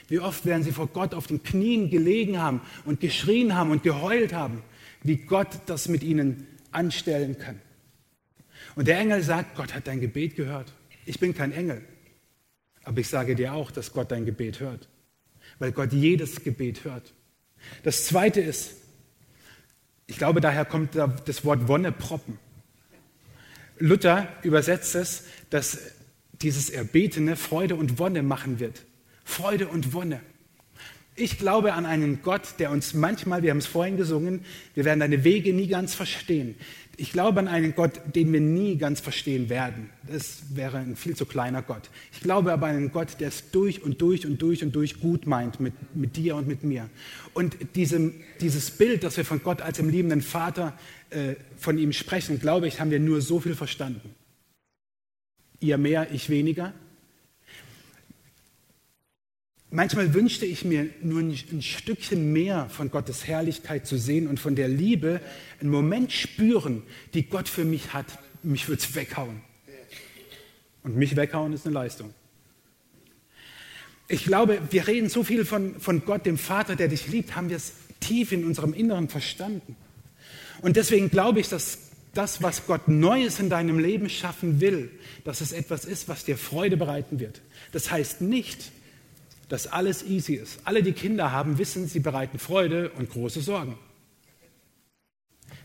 Wie 0.08 0.20
oft 0.20 0.46
werden 0.46 0.64
sie 0.64 0.72
vor 0.72 0.88
Gott 0.88 1.14
auf 1.14 1.28
den 1.28 1.44
Knien 1.44 1.90
gelegen 1.90 2.42
haben 2.42 2.62
und 2.86 3.00
geschrien 3.00 3.56
haben 3.56 3.72
und 3.72 3.84
geheult 3.84 4.34
haben, 4.34 4.64
wie 5.04 5.18
Gott 5.18 5.48
das 5.68 5.88
mit 5.88 6.04
ihnen 6.04 6.48
anstellen 6.72 7.38
kann. 7.38 7.60
Und 8.76 8.88
der 8.88 8.98
Engel 9.00 9.22
sagt, 9.22 9.56
Gott 9.56 9.74
hat 9.76 9.88
dein 9.88 10.02
Gebet 10.02 10.36
gehört. 10.36 10.74
Ich 11.06 11.20
bin 11.20 11.36
kein 11.36 11.52
Engel, 11.52 11.82
aber 12.84 13.00
ich 13.00 13.08
sage 13.08 13.36
dir 13.36 13.54
auch, 13.54 13.72
dass 13.72 13.94
Gott 13.94 14.12
dein 14.12 14.26
Gebet 14.26 14.60
hört, 14.60 14.90
weil 15.60 15.72
Gott 15.72 15.94
jedes 15.94 16.44
Gebet 16.44 16.86
hört. 16.86 17.14
Das 17.84 18.06
Zweite 18.06 18.42
ist, 18.42 18.76
ich 20.08 20.18
glaube, 20.18 20.42
daher 20.42 20.66
kommt 20.66 20.96
das 20.96 21.46
Wort 21.46 21.68
Wonneproppen. 21.68 22.40
Luther 23.80 24.28
übersetzt 24.44 24.96
es, 24.96 25.24
dass 25.50 25.80
dieses 26.42 26.70
Erbetene 26.70 27.36
Freude 27.36 27.76
und 27.76 28.00
Wonne 28.00 28.24
machen 28.24 28.60
wird. 28.60 28.84
Freude 29.24 29.68
und 29.68 29.94
Wonne. 29.94 30.22
Ich 31.16 31.38
glaube 31.38 31.74
an 31.74 31.86
einen 31.86 32.24
Gott, 32.24 32.56
der 32.58 32.72
uns 32.72 32.96
manchmal, 32.96 33.44
wir 33.44 33.52
haben 33.52 33.60
es 33.60 33.68
vorhin 33.68 33.98
gesungen, 33.98 34.46
wir 34.74 34.84
werden 34.84 35.00
deine 35.00 35.24
Wege 35.24 35.54
nie 35.54 35.68
ganz 35.68 35.94
verstehen. 35.94 36.56
Ich 36.96 37.12
glaube 37.12 37.40
an 37.40 37.48
einen 37.48 37.74
Gott, 37.74 38.00
den 38.14 38.32
wir 38.32 38.40
nie 38.40 38.78
ganz 38.78 39.00
verstehen 39.00 39.50
werden. 39.50 39.90
Das 40.08 40.44
wäre 40.54 40.78
ein 40.78 40.96
viel 40.96 41.16
zu 41.16 41.26
kleiner 41.26 41.64
Gott. 41.64 41.90
Ich 42.12 42.22
glaube 42.22 42.54
aber 42.54 42.68
an 42.68 42.76
einen 42.76 42.92
Gott, 42.92 43.20
der 43.20 43.30
es 43.30 43.50
durch 43.50 43.82
und 43.82 44.00
durch 44.02 44.28
und 44.28 44.40
durch 44.42 44.64
und 44.64 44.76
durch 44.76 45.00
gut 45.00 45.26
meint 45.26 45.60
mit, 45.60 45.74
mit 45.96 46.16
dir 46.18 46.36
und 46.36 46.48
mit 46.48 46.64
mir. 46.64 46.90
Und 47.34 47.58
diesem, 47.76 48.14
dieses 48.42 48.70
Bild, 48.70 49.04
das 49.04 49.18
wir 49.18 49.26
von 49.26 49.42
Gott 49.42 49.62
als 49.62 49.78
dem 49.78 49.90
liebenden 49.90 50.22
Vater 50.22 50.78
äh, 51.10 51.34
von 51.58 51.80
ihm 51.80 51.94
sprechen, 51.94 52.40
glaube 52.40 52.68
ich, 52.68 52.80
haben 52.80 52.92
wir 52.92 53.00
nur 53.00 53.22
so 53.22 53.40
viel 53.40 53.56
verstanden. 53.56 54.14
Ihr 55.60 55.80
mehr, 55.80 56.12
ich 56.12 56.30
weniger. 56.30 56.74
Manchmal 59.76 60.14
wünschte 60.14 60.46
ich 60.46 60.66
mir 60.66 60.88
nur 61.02 61.20
ein, 61.22 61.62
Stückchen 61.64 62.32
mehr 62.32 62.70
von 62.70 62.92
Gottes 62.92 63.26
Herrlichkeit 63.26 63.88
zu 63.88 63.98
sehen 63.98 64.28
und 64.28 64.40
von 64.40 64.56
der 64.56 64.68
Liebe 64.68 65.20
einen 65.60 65.72
Moment 65.72 66.12
spüren, 66.12 66.84
die 67.16 67.24
Gott 67.24 67.50
für 67.50 67.66
mich 67.66 67.92
hat. 67.92 68.06
Mich 68.44 68.68
würde 68.68 68.84
es 68.84 68.94
weghauen. 68.94 69.42
Und 70.84 70.96
mich 70.96 71.16
weghauen 71.16 71.54
ist 71.54 71.66
eine 71.66 71.74
Leistung. 71.74 72.14
Ich 74.08 74.26
glaube, 74.26 74.62
wir 74.70 74.86
reden 74.86 75.10
so 75.10 75.24
viel 75.24 75.44
von, 75.44 75.80
von 75.80 76.06
Gott, 76.06 76.28
dem 76.28 76.38
Vater, 76.38 76.76
der 76.76 76.88
dich 76.88 77.08
liebt, 77.08 77.36
haben 77.36 77.50
wir 77.50 77.58
es 77.58 77.72
tief 78.00 78.32
in 78.32 78.46
unserem 78.46 78.76
Inneren 78.76 79.10
verstanden. 79.10 79.76
Und 80.62 80.76
deswegen 80.76 81.10
glaube 81.10 81.40
ich, 81.40 81.50
dass 81.50 81.80
das, 82.14 82.44
was 82.44 82.68
Gott 82.68 82.88
Neues 82.88 83.40
in 83.40 83.50
deinem 83.50 83.80
Leben 83.80 84.08
schaffen 84.08 84.62
will, 84.62 84.92
dass 85.24 85.42
es 85.42 85.52
etwas 85.52 85.84
ist, 85.84 86.08
was 86.08 86.26
dir 86.26 86.38
Freude 86.38 86.78
bereiten 86.78 87.20
wird. 87.20 87.42
Das 87.72 87.90
heißt 87.90 88.22
nicht, 88.22 88.72
dass 89.54 89.68
alles 89.68 90.02
easy 90.02 90.34
ist. 90.34 90.62
Alle, 90.64 90.82
die 90.82 90.94
Kinder 90.94 91.32
haben, 91.32 91.60
wissen, 91.60 91.88
sie 91.88 92.00
bereiten 92.00 92.40
Freude 92.40 92.90
und 92.90 93.12
große 93.12 93.40
Sorgen. 93.40 93.78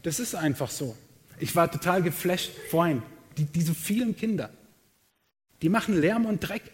Das 0.03 0.21
ist 0.21 0.35
einfach 0.35 0.69
so. 0.69 0.95
Ich 1.39 1.57
war 1.57 1.73
total 1.73 2.03
geflasht 2.03 2.51
vorhin. 2.69 3.03
Die, 3.39 3.47
diese 3.47 3.73
vielen 3.73 4.15
Kinder, 4.15 4.51
die 5.63 5.71
machen 5.71 5.99
Lärm 5.99 6.27
und 6.27 6.47
Dreck. 6.47 6.65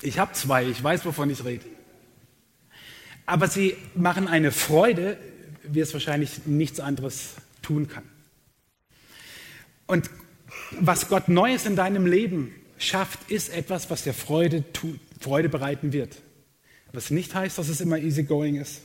Ich 0.00 0.18
habe 0.18 0.32
zwei, 0.32 0.64
ich 0.64 0.82
weiß, 0.82 1.04
wovon 1.04 1.28
ich 1.28 1.44
rede. 1.44 1.66
Aber 3.26 3.46
sie 3.46 3.76
machen 3.94 4.26
eine 4.26 4.52
Freude, 4.52 5.18
wie 5.64 5.80
es 5.80 5.92
wahrscheinlich 5.92 6.46
nichts 6.46 6.80
anderes 6.80 7.34
tun 7.60 7.88
kann. 7.88 8.04
Und 9.86 10.08
was 10.70 11.10
Gott 11.10 11.28
Neues 11.28 11.66
in 11.66 11.76
deinem 11.76 12.06
Leben 12.06 12.54
schafft, 12.78 13.30
ist 13.30 13.50
etwas, 13.50 13.90
was 13.90 14.04
dir 14.04 14.14
Freude, 14.14 14.64
Freude 15.20 15.48
bereiten 15.48 15.92
wird. 15.92 16.16
Was 16.92 17.10
nicht 17.10 17.34
heißt, 17.34 17.58
dass 17.58 17.68
es 17.68 17.80
immer 17.80 17.98
easygoing 17.98 18.56
ist. 18.56 18.80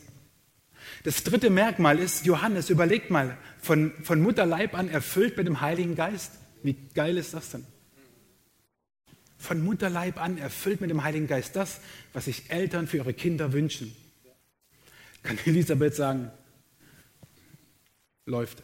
Das 1.03 1.23
dritte 1.23 1.49
Merkmal 1.49 1.99
ist, 1.99 2.25
Johannes, 2.25 2.69
überlegt 2.69 3.09
mal, 3.09 3.37
von, 3.61 3.93
von 4.03 4.21
Mutterleib 4.21 4.73
an 4.73 4.89
erfüllt 4.89 5.37
mit 5.37 5.47
dem 5.47 5.61
Heiligen 5.61 5.95
Geist. 5.95 6.33
Wie 6.61 6.75
geil 6.93 7.17
ist 7.17 7.33
das 7.33 7.49
denn? 7.49 7.65
Von 9.37 9.63
Mutterleib 9.63 10.21
an 10.21 10.37
erfüllt 10.37 10.81
mit 10.81 10.89
dem 10.89 11.03
Heiligen 11.03 11.27
Geist 11.27 11.55
das, 11.55 11.79
was 12.13 12.25
sich 12.25 12.49
Eltern 12.49 12.87
für 12.87 12.97
ihre 12.97 13.13
Kinder 13.13 13.53
wünschen. 13.53 13.95
Kann 15.21 15.37
Elisabeth 15.45 15.95
sagen, 15.95 16.31
läuft. 18.25 18.63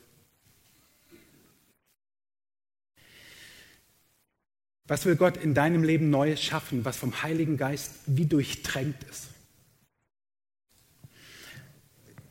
Was 4.89 5.05
will 5.05 5.15
Gott 5.15 5.37
in 5.37 5.53
deinem 5.53 5.83
Leben 5.83 6.09
Neues 6.09 6.41
schaffen, 6.41 6.83
was 6.83 6.97
vom 6.97 7.21
Heiligen 7.21 7.57
Geist 7.57 7.91
wie 8.07 8.25
durchtränkt 8.25 9.03
ist? 9.03 9.27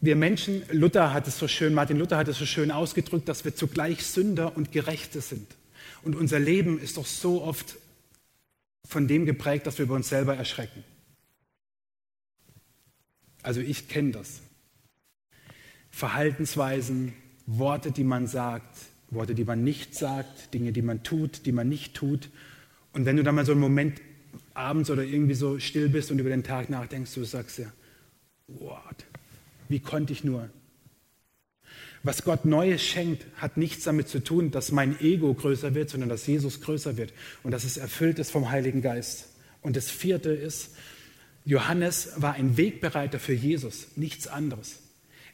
Wir 0.00 0.16
Menschen, 0.16 0.64
Luther 0.72 1.12
hat 1.12 1.28
es 1.28 1.38
so 1.38 1.46
schön, 1.46 1.72
Martin 1.72 1.98
Luther 1.98 2.16
hat 2.16 2.26
es 2.26 2.36
so 2.38 2.46
schön 2.46 2.72
ausgedrückt, 2.72 3.28
dass 3.28 3.44
wir 3.44 3.54
zugleich 3.54 4.04
Sünder 4.04 4.56
und 4.56 4.72
Gerechte 4.72 5.20
sind. 5.20 5.46
Und 6.02 6.16
unser 6.16 6.40
Leben 6.40 6.80
ist 6.80 6.96
doch 6.96 7.06
so 7.06 7.44
oft 7.44 7.76
von 8.84 9.06
dem 9.06 9.24
geprägt, 9.24 9.68
dass 9.68 9.78
wir 9.78 9.84
über 9.84 9.94
uns 9.94 10.08
selber 10.08 10.36
erschrecken. 10.36 10.82
Also 13.44 13.60
ich 13.60 13.88
kenne 13.88 14.10
das. 14.10 14.40
Verhaltensweisen, 15.90 17.14
Worte, 17.46 17.92
die 17.92 18.04
man 18.04 18.26
sagt, 18.26 18.76
Worte, 19.10 19.34
die 19.34 19.44
man 19.44 19.64
nicht 19.64 19.94
sagt, 19.94 20.52
Dinge, 20.54 20.72
die 20.72 20.82
man 20.82 21.02
tut, 21.02 21.46
die 21.46 21.52
man 21.52 21.68
nicht 21.68 21.94
tut. 21.94 22.28
Und 22.92 23.06
wenn 23.06 23.16
du 23.16 23.22
dann 23.22 23.34
mal 23.34 23.46
so 23.46 23.52
einen 23.52 23.60
Moment 23.60 24.00
abends 24.54 24.90
oder 24.90 25.02
irgendwie 25.02 25.34
so 25.34 25.58
still 25.58 25.88
bist 25.88 26.10
und 26.10 26.18
über 26.18 26.30
den 26.30 26.44
Tag 26.44 26.68
nachdenkst, 26.68 27.14
du 27.14 27.24
sagst 27.24 27.58
ja, 27.58 27.72
what? 28.48 29.04
Wie 29.68 29.80
konnte 29.80 30.12
ich 30.12 30.24
nur? 30.24 30.50
Was 32.02 32.24
Gott 32.24 32.44
Neues 32.44 32.82
schenkt, 32.82 33.26
hat 33.36 33.56
nichts 33.56 33.84
damit 33.84 34.08
zu 34.08 34.22
tun, 34.22 34.50
dass 34.50 34.72
mein 34.72 35.00
Ego 35.00 35.34
größer 35.34 35.74
wird, 35.74 35.90
sondern 35.90 36.08
dass 36.08 36.26
Jesus 36.26 36.60
größer 36.60 36.96
wird 36.96 37.12
und 37.42 37.50
dass 37.50 37.64
es 37.64 37.76
erfüllt 37.76 38.18
ist 38.18 38.30
vom 38.30 38.50
Heiligen 38.50 38.82
Geist. 38.82 39.28
Und 39.62 39.76
das 39.76 39.90
vierte 39.90 40.30
ist, 40.30 40.76
Johannes 41.44 42.12
war 42.16 42.34
ein 42.34 42.56
Wegbereiter 42.56 43.18
für 43.18 43.32
Jesus, 43.32 43.88
nichts 43.96 44.26
anderes. 44.26 44.78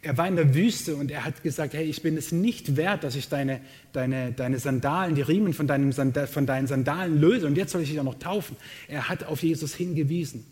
Er 0.05 0.19
war 0.19 0.29
in 0.29 0.37
der 0.37 0.55
Wüste 0.55 0.97
und 0.97 1.11
er 1.11 1.25
hat 1.25 1.43
gesagt, 1.43 1.73
hey, 1.73 1.85
ich 1.85 2.03
bin 2.03 2.17
es 2.17 2.31
nicht 2.31 2.77
wert, 2.77 3.05
dass 3.05 3.17
ich 3.17 3.29
deine, 3.29 3.61
deine, 3.93 4.33
deine 4.33 4.59
Sandalen, 4.59 5.15
die 5.15 5.23
Riemen 5.23 5.55
von, 5.55 5.67
deinem 5.67 5.93
Sandal, 5.93 6.27
von 6.27 6.47
deinen 6.47 6.67
Sandalen 6.67 7.19
löse 7.19 7.47
und 7.47 7.57
jetzt 7.57 7.73
soll 7.73 7.83
ich 7.83 7.91
dich 7.91 7.99
auch 7.99 8.05
noch 8.05 8.19
taufen. 8.19 8.57
Er 8.87 9.09
hat 9.09 9.25
auf 9.25 9.43
Jesus 9.43 9.75
hingewiesen. 9.75 10.45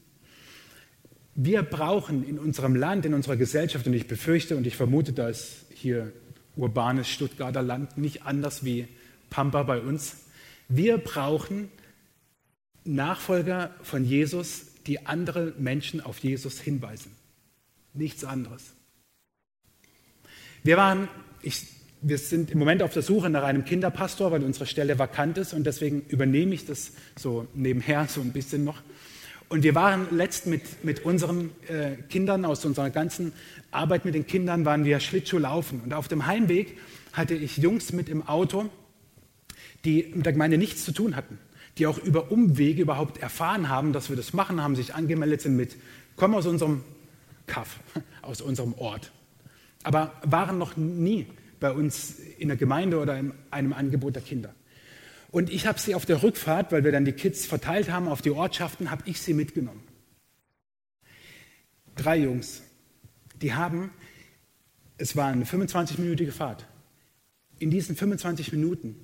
Wir 1.34 1.62
brauchen 1.62 2.26
in 2.26 2.38
unserem 2.38 2.74
Land, 2.74 3.04
in 3.04 3.14
unserer 3.14 3.36
Gesellschaft, 3.36 3.86
und 3.86 3.92
ich 3.92 4.06
befürchte 4.06 4.56
und 4.56 4.66
ich 4.66 4.76
vermute, 4.76 5.12
da 5.12 5.28
ist 5.28 5.66
hier 5.74 6.12
urbanes 6.56 7.08
Stuttgarter 7.08 7.62
Land 7.62 7.98
nicht 7.98 8.24
anders 8.24 8.64
wie 8.64 8.88
Pampa 9.30 9.62
bei 9.62 9.80
uns, 9.80 10.16
wir 10.68 10.98
brauchen 10.98 11.70
Nachfolger 12.84 13.74
von 13.82 14.04
Jesus, 14.04 14.66
die 14.86 15.06
andere 15.06 15.54
Menschen 15.58 16.00
auf 16.00 16.18
Jesus 16.18 16.60
hinweisen. 16.60 17.12
Nichts 17.94 18.24
anderes. 18.24 18.74
Wir 20.64 20.76
waren, 20.76 21.08
ich, 21.42 21.66
wir 22.02 22.18
sind 22.18 22.52
im 22.52 22.58
Moment 22.60 22.84
auf 22.84 22.92
der 22.92 23.02
Suche 23.02 23.28
nach 23.30 23.42
einem 23.42 23.64
Kinderpastor, 23.64 24.30
weil 24.30 24.44
unsere 24.44 24.66
Stelle 24.66 24.96
vakant 24.96 25.36
ist 25.36 25.54
und 25.54 25.64
deswegen 25.64 26.02
übernehme 26.02 26.54
ich 26.54 26.66
das 26.66 26.92
so 27.18 27.48
nebenher 27.52 28.06
so 28.06 28.20
ein 28.20 28.32
bisschen 28.32 28.62
noch. 28.62 28.80
Und 29.48 29.64
wir 29.64 29.74
waren 29.74 30.06
letzt 30.12 30.46
mit, 30.46 30.84
mit 30.84 31.04
unseren 31.04 31.50
äh, 31.68 31.96
Kindern, 32.08 32.44
aus 32.44 32.64
unserer 32.64 32.90
ganzen 32.90 33.32
Arbeit 33.72 34.04
mit 34.04 34.14
den 34.14 34.24
Kindern, 34.26 34.64
waren 34.64 34.84
wir 34.84 35.00
Schlittschuh 35.00 35.38
laufen. 35.38 35.80
Und 35.80 35.92
auf 35.94 36.06
dem 36.06 36.26
Heimweg 36.26 36.78
hatte 37.12 37.34
ich 37.34 37.56
Jungs 37.56 37.92
mit 37.92 38.08
im 38.08 38.26
Auto, 38.28 38.70
die 39.84 40.12
mit 40.14 40.24
der 40.24 40.32
Gemeinde 40.32 40.58
nichts 40.58 40.84
zu 40.84 40.92
tun 40.92 41.16
hatten, 41.16 41.38
die 41.76 41.88
auch 41.88 41.98
über 41.98 42.30
Umwege 42.30 42.82
überhaupt 42.82 43.18
erfahren 43.18 43.68
haben, 43.68 43.92
dass 43.92 44.10
wir 44.10 44.16
das 44.16 44.32
machen, 44.32 44.62
haben 44.62 44.76
sich 44.76 44.94
angemeldet, 44.94 45.42
sind 45.42 45.56
mit, 45.56 45.76
kommen 46.14 46.34
aus 46.34 46.46
unserem 46.46 46.82
Kaff, 47.48 47.80
aus 48.22 48.40
unserem 48.40 48.74
Ort 48.74 49.10
aber 49.82 50.12
waren 50.24 50.58
noch 50.58 50.76
nie 50.76 51.26
bei 51.60 51.72
uns 51.72 52.18
in 52.38 52.48
der 52.48 52.56
Gemeinde 52.56 52.98
oder 52.98 53.18
in 53.18 53.32
einem 53.50 53.72
Angebot 53.72 54.16
der 54.16 54.22
Kinder. 54.22 54.54
Und 55.30 55.48
ich 55.50 55.66
habe 55.66 55.78
sie 55.78 55.94
auf 55.94 56.04
der 56.04 56.22
Rückfahrt, 56.22 56.72
weil 56.72 56.84
wir 56.84 56.92
dann 56.92 57.04
die 57.04 57.12
Kids 57.12 57.46
verteilt 57.46 57.90
haben 57.90 58.08
auf 58.08 58.20
die 58.20 58.30
Ortschaften, 58.30 58.90
habe 58.90 59.02
ich 59.06 59.20
sie 59.20 59.32
mitgenommen. 59.32 59.82
Drei 61.96 62.18
Jungs, 62.18 62.62
die 63.40 63.54
haben, 63.54 63.90
es 64.98 65.16
war 65.16 65.28
eine 65.28 65.44
25-minütige 65.44 66.32
Fahrt, 66.32 66.66
in 67.58 67.70
diesen 67.70 67.96
25 67.96 68.52
Minuten 68.52 68.96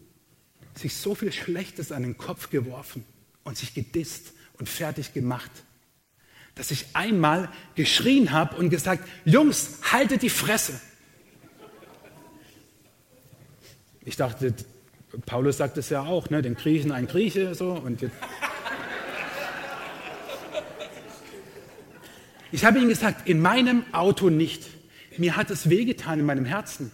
sich 0.74 0.96
so 0.96 1.14
viel 1.14 1.32
Schlechtes 1.32 1.92
an 1.92 2.02
den 2.02 2.18
Kopf 2.18 2.50
geworfen 2.50 3.04
und 3.44 3.56
sich 3.56 3.74
gedisst 3.74 4.32
und 4.58 4.68
fertig 4.68 5.12
gemacht 5.12 5.50
dass 6.58 6.70
ich 6.72 6.86
einmal 6.92 7.48
geschrien 7.76 8.32
habe 8.32 8.56
und 8.56 8.68
gesagt, 8.68 9.08
Jungs, 9.24 9.78
haltet 9.90 10.22
die 10.22 10.30
Fresse. 10.30 10.78
Ich 14.04 14.16
dachte, 14.16 14.52
Paulus 15.24 15.58
sagt 15.58 15.78
es 15.78 15.88
ja 15.88 16.02
auch, 16.02 16.30
ne, 16.30 16.42
den 16.42 16.56
Griechen 16.56 16.92
ein 16.92 17.06
Grieche, 17.06 17.54
so 17.54 17.72
und 17.72 18.02
jetzt. 18.02 18.16
Ich 22.50 22.64
habe 22.64 22.78
ihm 22.78 22.88
gesagt, 22.88 23.28
in 23.28 23.40
meinem 23.40 23.84
Auto 23.92 24.30
nicht. 24.30 24.64
Mir 25.16 25.36
hat 25.36 25.50
es 25.50 25.68
wehgetan 25.68 26.18
in 26.20 26.26
meinem 26.26 26.44
Herzen. 26.44 26.90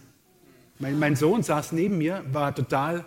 Mein, 0.79 0.99
mein 0.99 1.15
Sohn 1.15 1.43
saß 1.43 1.71
neben 1.71 1.97
mir, 1.97 2.23
war 2.31 2.53
total, 2.53 3.05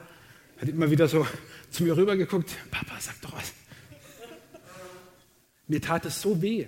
hat 0.59 0.69
immer 0.69 0.91
wieder 0.91 1.09
so 1.09 1.27
zu 1.71 1.85
mir 1.85 1.97
rübergeguckt. 1.97 2.51
Papa, 2.71 2.95
sag 2.99 3.21
doch 3.21 3.37
was. 3.37 3.53
Mir 5.69 5.81
tat 5.81 6.07
es 6.07 6.21
so 6.21 6.43
weh, 6.43 6.67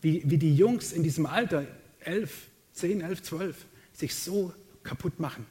wie, 0.00 0.22
wie 0.24 0.38
die 0.38 0.56
Jungs 0.56 0.92
in 0.92 1.02
diesem 1.02 1.26
Alter, 1.26 1.66
elf, 2.00 2.48
zehn, 2.72 3.00
elf, 3.00 3.22
zwölf, 3.22 3.66
sich 3.92 4.14
so 4.14 4.52
kaputt 4.82 5.20
machen. 5.20 5.46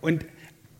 Und 0.00 0.24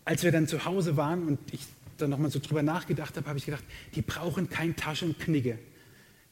als 0.05 0.23
wir 0.23 0.31
dann 0.31 0.47
zu 0.47 0.65
Hause 0.65 0.95
waren 0.95 1.27
und 1.27 1.39
ich 1.51 1.61
dann 1.97 2.09
nochmal 2.09 2.29
so 2.29 2.39
drüber 2.39 2.63
nachgedacht 2.63 3.15
habe, 3.17 3.27
habe 3.27 3.37
ich 3.37 3.45
gedacht, 3.45 3.63
die 3.95 4.01
brauchen 4.01 4.49
kein 4.49 4.75
Taschenknigge. 4.75 5.57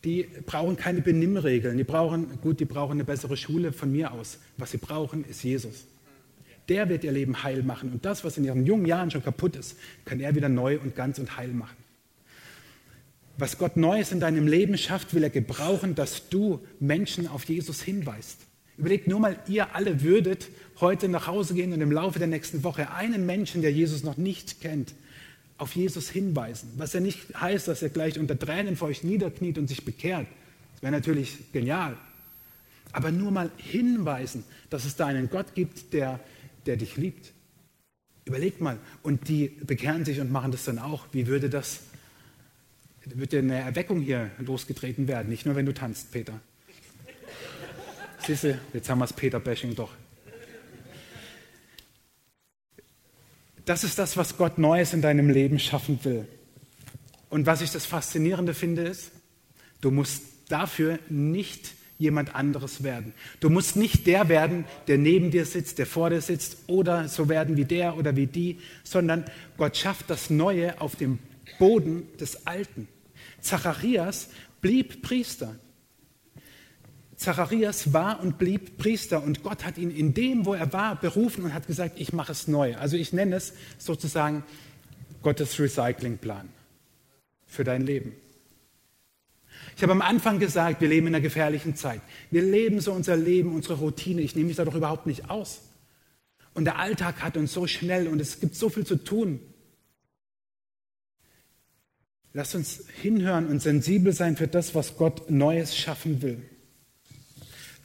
Die 0.04 0.28
brauchen 0.46 0.78
keine 0.78 1.02
Benimmregeln. 1.02 1.78
Die 1.78 1.84
brauchen, 1.84 2.42
gut, 2.42 2.60
die 2.60 2.66
brauchen 2.66 2.94
eine 2.94 3.04
bessere 3.04 3.38
Schule 3.38 3.72
von 3.72 3.92
mir 3.92 4.12
aus. 4.12 4.40
Was 4.58 4.72
sie 4.72 4.78
brauchen, 4.78 5.24
ist 5.26 5.44
Jesus. 5.44 5.86
Der 6.70 6.90
wird 6.90 7.04
ihr 7.04 7.12
Leben 7.12 7.44
heil 7.44 7.64
machen. 7.64 7.92
Und 7.92 8.06
das, 8.06 8.24
was 8.24 8.38
in 8.38 8.44
ihren 8.44 8.66
jungen 8.66 8.86
Jahren 8.86 9.12
schon 9.12 9.24
kaputt 9.24 9.56
ist, 9.56 9.78
kann 10.06 10.20
er 10.20 10.36
wieder 10.36 10.50
neu 10.50 10.80
und 10.80 10.96
ganz 10.96 11.20
und 11.20 11.38
heil 11.38 11.50
machen. 11.50 11.78
Was 13.42 13.58
Gott 13.58 13.76
Neues 13.76 14.12
in 14.12 14.20
deinem 14.20 14.46
Leben 14.46 14.78
schafft, 14.78 15.16
will 15.16 15.24
er 15.24 15.32
gebrauchen, 15.32 15.96
dass 15.96 16.30
du 16.30 16.60
Menschen 16.80 17.28
auf 17.28 17.46
Jesus 17.46 17.82
hinweist. 17.82 18.38
Überlegt 18.78 19.08
nur 19.08 19.20
mal, 19.20 19.36
ihr 19.48 19.74
alle 19.76 20.04
würdet 20.04 20.50
heute 20.80 21.10
nach 21.10 21.26
Hause 21.26 21.56
gehen 21.56 21.74
und 21.74 21.82
im 21.82 21.92
Laufe 21.92 22.20
der 22.20 22.28
nächsten 22.28 22.64
Woche 22.64 22.92
einen 22.92 23.26
Menschen, 23.26 23.64
der 23.64 23.72
Jesus 23.72 24.04
noch 24.04 24.16
nicht 24.16 24.62
kennt, 24.62 24.94
auf 25.58 25.76
Jesus 25.76 26.08
hinweisen. 26.08 26.70
Was 26.78 26.94
ja 26.94 27.00
nicht 27.00 27.34
heißt, 27.34 27.68
dass 27.68 27.82
er 27.82 27.90
gleich 27.90 28.20
unter 28.20 28.38
Tränen 28.38 28.76
vor 28.76 28.90
euch 28.90 29.04
niederkniet 29.04 29.58
und 29.58 29.68
sich 29.68 29.84
bekehrt. 29.84 30.28
Das 30.74 30.84
wäre 30.84 30.92
natürlich 30.92 31.52
genial. 31.52 31.98
Aber 32.92 33.10
nur 33.10 33.32
mal 33.32 33.50
hinweisen, 33.58 34.44
dass 34.70 34.86
es 34.86 34.98
da 34.98 35.08
einen 35.08 35.32
Gott 35.32 35.56
gibt, 35.56 35.94
der, 35.94 36.20
der 36.68 36.78
dich 36.78 36.96
liebt. 36.96 37.32
Überlegt 38.26 38.62
mal. 38.62 38.78
Und 39.02 39.30
die 39.30 39.48
bekehren 39.48 40.06
sich 40.06 40.22
und 40.22 40.32
machen 40.32 40.52
das 40.52 40.64
dann 40.64 40.78
auch. 40.78 41.08
Wie 41.12 41.26
würde 41.26 41.50
das 41.50 41.80
wird 43.06 43.32
dir 43.32 43.40
eine 43.40 43.60
Erweckung 43.60 44.02
hier 44.02 44.32
losgetreten 44.38 45.08
werden, 45.08 45.30
nicht 45.30 45.46
nur 45.46 45.56
wenn 45.56 45.66
du 45.66 45.74
tanzt, 45.74 46.12
Peter. 46.12 46.40
Siehst 48.26 48.44
du, 48.44 48.60
jetzt 48.74 48.90
haben 48.90 49.00
wir 49.00 49.06
das 49.06 49.14
Peter-Bashing 49.14 49.76
doch. 49.76 49.92
Das 53.66 53.84
ist 53.84 53.98
das, 53.98 54.18
was 54.18 54.38
Gott 54.38 54.58
Neues 54.58 54.94
in 54.94 55.02
deinem 55.02 55.30
Leben 55.30 55.60
schaffen 55.60 56.00
will. 56.04 56.28
Und 57.30 57.46
was 57.46 57.62
ich 57.62 57.72
das 57.72 57.86
Faszinierende 57.86 58.54
finde, 58.54 58.84
ist, 58.84 59.12
du 59.80 59.90
musst 59.90 60.24
dafür 60.50 61.00
nicht 61.10 61.74
jemand 61.98 62.36
anderes 62.36 62.84
werden. 62.84 63.14
Du 63.40 63.50
musst 63.50 63.76
nicht 63.76 64.08
der 64.08 64.28
werden, 64.28 64.66
der 64.88 64.98
neben 64.98 65.32
dir 65.32 65.46
sitzt, 65.46 65.78
der 65.78 65.86
vor 65.86 66.10
dir 66.10 66.22
sitzt, 66.22 66.58
oder 66.68 67.08
so 67.08 67.30
werden 67.30 67.58
wie 67.58 67.66
der 67.66 67.96
oder 67.98 68.16
wie 68.16 68.28
die, 68.28 68.60
sondern 68.84 69.24
Gott 69.58 69.78
schafft 69.78 70.10
das 70.10 70.30
Neue 70.30 70.82
auf 70.82 70.96
dem 70.96 71.20
Boden 71.58 72.08
des 72.18 72.48
Alten. 72.48 72.88
Zacharias 73.40 74.30
blieb 74.62 75.02
Priester. 75.02 75.56
Zacharias 77.16 77.94
war 77.94 78.20
und 78.20 78.40
blieb 78.40 78.78
Priester 78.78 79.22
und 79.22 79.44
Gott 79.44 79.64
hat 79.64 79.78
ihn 79.78 79.92
in 79.92 80.14
dem, 80.14 80.46
wo 80.46 80.56
er 80.56 80.74
war, 80.74 81.00
berufen 81.00 81.44
und 81.44 81.54
hat 81.54 81.68
gesagt, 81.68 82.00
ich 82.00 82.14
mache 82.14 82.32
es 82.32 82.48
neu. 82.48 82.76
Also 82.78 82.98
ich 82.98 83.14
nenne 83.14 83.36
es 83.36 83.54
sozusagen 83.78 84.44
Gottes 85.22 85.60
Recyclingplan 85.60 86.50
für 87.46 87.64
dein 87.64 87.86
Leben. 87.86 88.14
Ich 89.76 89.84
habe 89.84 89.92
am 89.92 90.02
Anfang 90.02 90.40
gesagt, 90.40 90.82
wir 90.82 90.88
leben 90.88 91.08
in 91.08 91.16
einer 91.16 91.22
gefährlichen 91.22 91.76
Zeit. 91.76 92.02
Wir 92.32 92.42
leben 92.42 92.80
so 92.82 92.92
unser 92.92 93.16
Leben, 93.18 93.54
unsere 93.54 93.76
Routine. 93.76 94.22
Ich 94.22 94.36
nehme 94.36 94.48
mich 94.48 94.58
da 94.58 94.66
doch 94.66 94.76
überhaupt 94.76 95.06
nicht 95.06 95.30
aus. 95.30 95.62
Und 96.54 96.66
der 96.66 96.80
Alltag 96.80 97.22
hat 97.22 97.38
uns 97.38 97.54
so 97.54 97.68
schnell 97.68 98.08
und 98.08 98.20
es 98.20 98.40
gibt 98.40 98.56
so 98.56 98.70
viel 98.70 98.86
zu 98.86 98.96
tun. 98.96 99.40
Lasst 102.34 102.56
uns 102.56 102.84
hinhören 103.02 103.48
und 103.48 103.62
sensibel 103.62 104.14
sein 104.14 104.38
für 104.38 104.48
das, 104.48 104.74
was 104.74 104.96
Gott 104.98 105.30
Neues 105.30 105.76
schaffen 105.76 106.22
will. 106.22 106.42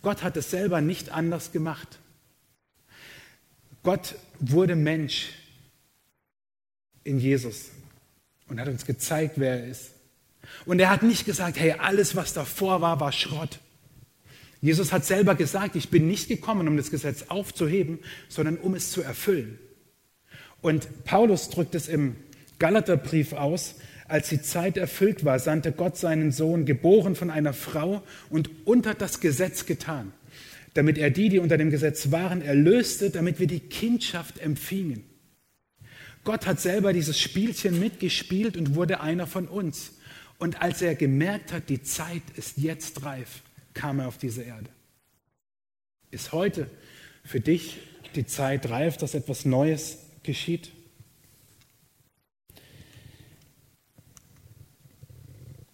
Gott 0.02 0.22
hat 0.22 0.36
es 0.36 0.50
selber 0.50 0.80
nicht 0.80 1.10
anders 1.10 1.50
gemacht. 1.50 1.98
Gott 3.82 4.14
wurde 4.38 4.76
Mensch 4.76 5.30
in 7.02 7.18
Jesus 7.18 7.70
und 8.48 8.60
hat 8.60 8.68
uns 8.68 8.86
gezeigt, 8.86 9.34
wer 9.36 9.60
er 9.60 9.66
ist. 9.66 9.90
Und 10.64 10.78
er 10.78 10.90
hat 10.90 11.02
nicht 11.02 11.24
gesagt, 11.24 11.58
hey, 11.58 11.72
alles, 11.72 12.14
was 12.14 12.32
davor 12.32 12.80
war, 12.80 13.00
war 13.00 13.12
Schrott. 13.12 13.58
Jesus 14.60 14.92
hat 14.92 15.04
selber 15.04 15.34
gesagt, 15.34 15.76
ich 15.76 15.90
bin 15.90 16.06
nicht 16.06 16.28
gekommen, 16.28 16.68
um 16.68 16.76
das 16.76 16.90
Gesetz 16.90 17.24
aufzuheben, 17.28 17.98
sondern 18.28 18.56
um 18.58 18.74
es 18.74 18.90
zu 18.90 19.02
erfüllen. 19.02 19.58
Und 20.62 21.04
Paulus 21.04 21.50
drückt 21.50 21.74
es 21.74 21.88
im 21.88 22.16
Galaterbrief 22.58 23.32
aus, 23.32 23.74
als 24.08 24.28
die 24.28 24.42
Zeit 24.42 24.76
erfüllt 24.76 25.24
war, 25.24 25.38
sandte 25.38 25.72
Gott 25.72 25.96
seinen 25.96 26.32
Sohn, 26.32 26.64
geboren 26.64 27.16
von 27.16 27.30
einer 27.30 27.52
Frau 27.52 28.02
und 28.30 28.50
unter 28.64 28.94
das 28.94 29.20
Gesetz 29.20 29.66
getan, 29.66 30.12
damit 30.74 30.98
er 30.98 31.10
die, 31.10 31.28
die 31.28 31.38
unter 31.38 31.58
dem 31.58 31.70
Gesetz 31.70 32.10
waren, 32.10 32.42
erlöste, 32.42 33.10
damit 33.10 33.40
wir 33.40 33.46
die 33.46 33.60
Kindschaft 33.60 34.38
empfingen. 34.38 35.04
Gott 36.24 36.46
hat 36.46 36.60
selber 36.60 36.92
dieses 36.92 37.20
Spielchen 37.20 37.78
mitgespielt 37.78 38.56
und 38.56 38.74
wurde 38.74 39.00
einer 39.00 39.26
von 39.26 39.46
uns. 39.46 39.92
Und 40.38 40.60
als 40.60 40.82
er 40.82 40.94
gemerkt 40.94 41.52
hat, 41.52 41.68
die 41.68 41.82
Zeit 41.82 42.22
ist 42.34 42.58
jetzt 42.58 43.04
reif, 43.04 43.42
kam 43.74 44.00
er 44.00 44.08
auf 44.08 44.18
diese 44.18 44.42
Erde. 44.42 44.68
Ist 46.10 46.32
heute 46.32 46.68
für 47.24 47.40
dich 47.40 47.78
die 48.14 48.26
Zeit 48.26 48.68
reif, 48.68 48.96
dass 48.96 49.14
etwas 49.14 49.44
Neues 49.44 49.98
geschieht? 50.22 50.72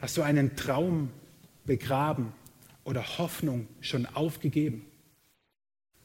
Hast 0.03 0.19
du 0.19 0.23
einen 0.23 0.55
Traum 0.57 1.11
begraben 1.65 2.35
oder 2.85 3.17
Hoffnung 3.17 3.69
schon 3.81 4.05
aufgegeben? 4.05 4.85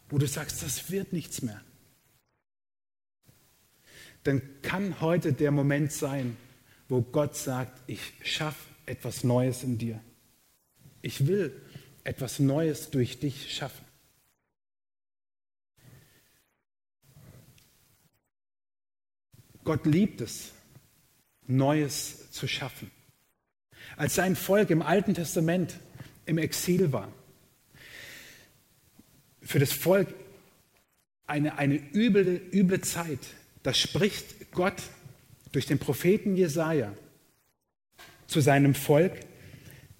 wo 0.09 0.17
du 0.17 0.27
sagst, 0.27 0.63
das 0.63 0.89
wird 0.91 1.13
nichts 1.13 1.41
mehr, 1.41 1.61
dann 4.23 4.41
kann 4.61 4.99
heute 5.01 5.33
der 5.33 5.51
Moment 5.51 5.91
sein, 5.91 6.37
wo 6.89 7.01
Gott 7.01 7.35
sagt, 7.35 7.81
ich 7.87 8.13
schaffe 8.23 8.69
etwas 8.85 9.23
Neues 9.23 9.63
in 9.63 9.77
dir. 9.77 10.01
Ich 11.01 11.27
will 11.27 11.61
etwas 12.03 12.39
Neues 12.39 12.89
durch 12.89 13.19
dich 13.19 13.53
schaffen. 13.53 13.85
Gott 19.63 19.85
liebt 19.85 20.21
es, 20.21 20.53
Neues 21.45 22.31
zu 22.31 22.47
schaffen. 22.47 22.89
Als 23.95 24.15
sein 24.15 24.35
Volk 24.35 24.69
im 24.69 24.81
Alten 24.81 25.13
Testament 25.13 25.75
im 26.25 26.37
Exil 26.37 26.91
war, 26.91 27.11
für 29.41 29.59
das 29.59 29.71
Volk 29.71 30.13
eine, 31.25 31.57
eine 31.57 31.75
üble, 31.93 32.41
üble 32.51 32.81
Zeit, 32.81 33.19
da 33.63 33.73
spricht 33.73 34.51
Gott 34.51 34.81
durch 35.51 35.65
den 35.65 35.79
Propheten 35.79 36.35
Jesaja 36.35 36.93
zu 38.27 38.41
seinem 38.41 38.75
Volk: 38.75 39.13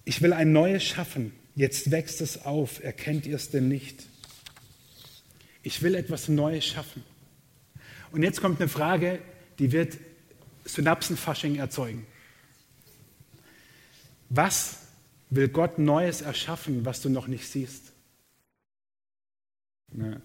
Ich 0.04 0.22
will 0.22 0.32
ein 0.32 0.52
Neues 0.52 0.84
schaffen, 0.84 1.32
jetzt 1.54 1.90
wächst 1.90 2.20
es 2.20 2.44
auf, 2.44 2.82
erkennt 2.84 3.26
ihr 3.26 3.36
es 3.36 3.50
denn 3.50 3.68
nicht? 3.68 4.04
Ich 5.62 5.82
will 5.82 5.94
etwas 5.94 6.28
Neues 6.28 6.64
schaffen. 6.64 7.02
Und 8.12 8.22
jetzt 8.22 8.40
kommt 8.40 8.60
eine 8.60 8.68
Frage, 8.68 9.18
die 9.58 9.72
wird 9.72 9.98
Synapsenfasching 10.64 11.56
erzeugen. 11.56 12.06
Was 14.28 14.78
will 15.30 15.48
Gott 15.48 15.78
Neues 15.78 16.22
erschaffen, 16.22 16.84
was 16.84 17.00
du 17.00 17.08
noch 17.08 17.26
nicht 17.26 17.48
siehst? 17.48 17.92
Ne. 19.92 20.20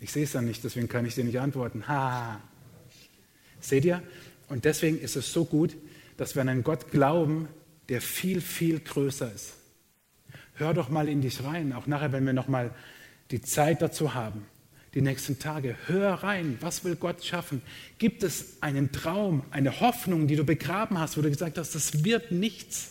Ich 0.00 0.12
sehe 0.12 0.24
es 0.24 0.32
dann 0.32 0.44
nicht, 0.44 0.62
deswegen 0.62 0.88
kann 0.88 1.06
ich 1.06 1.14
dir 1.14 1.24
nicht 1.24 1.40
antworten. 1.40 1.88
Ha. 1.88 2.40
Seht 3.60 3.84
ihr? 3.84 4.02
Und 4.48 4.64
deswegen 4.64 4.98
ist 4.98 5.16
es 5.16 5.32
so 5.32 5.44
gut, 5.44 5.76
dass 6.16 6.34
wir 6.34 6.42
an 6.42 6.48
einen 6.48 6.62
Gott 6.62 6.90
glauben, 6.90 7.48
der 7.88 8.00
viel, 8.00 8.40
viel 8.40 8.80
größer 8.80 9.32
ist. 9.32 9.54
Hör 10.54 10.74
doch 10.74 10.88
mal 10.88 11.08
in 11.08 11.20
dich 11.20 11.42
rein, 11.44 11.72
auch 11.72 11.86
nachher, 11.86 12.12
wenn 12.12 12.26
wir 12.26 12.32
noch 12.32 12.48
mal 12.48 12.74
die 13.30 13.40
Zeit 13.40 13.82
dazu 13.82 14.14
haben 14.14 14.46
die 14.98 15.02
nächsten 15.02 15.38
Tage. 15.38 15.76
Hör 15.86 16.14
rein, 16.24 16.58
was 16.60 16.82
will 16.82 16.96
Gott 16.96 17.24
schaffen? 17.24 17.62
Gibt 17.98 18.24
es 18.24 18.60
einen 18.62 18.90
Traum, 18.90 19.44
eine 19.52 19.78
Hoffnung, 19.78 20.26
die 20.26 20.34
du 20.34 20.42
begraben 20.42 20.98
hast, 20.98 21.16
wo 21.16 21.22
du 21.22 21.30
gesagt 21.30 21.56
hast, 21.56 21.76
das 21.76 22.02
wird 22.02 22.32
nichts? 22.32 22.90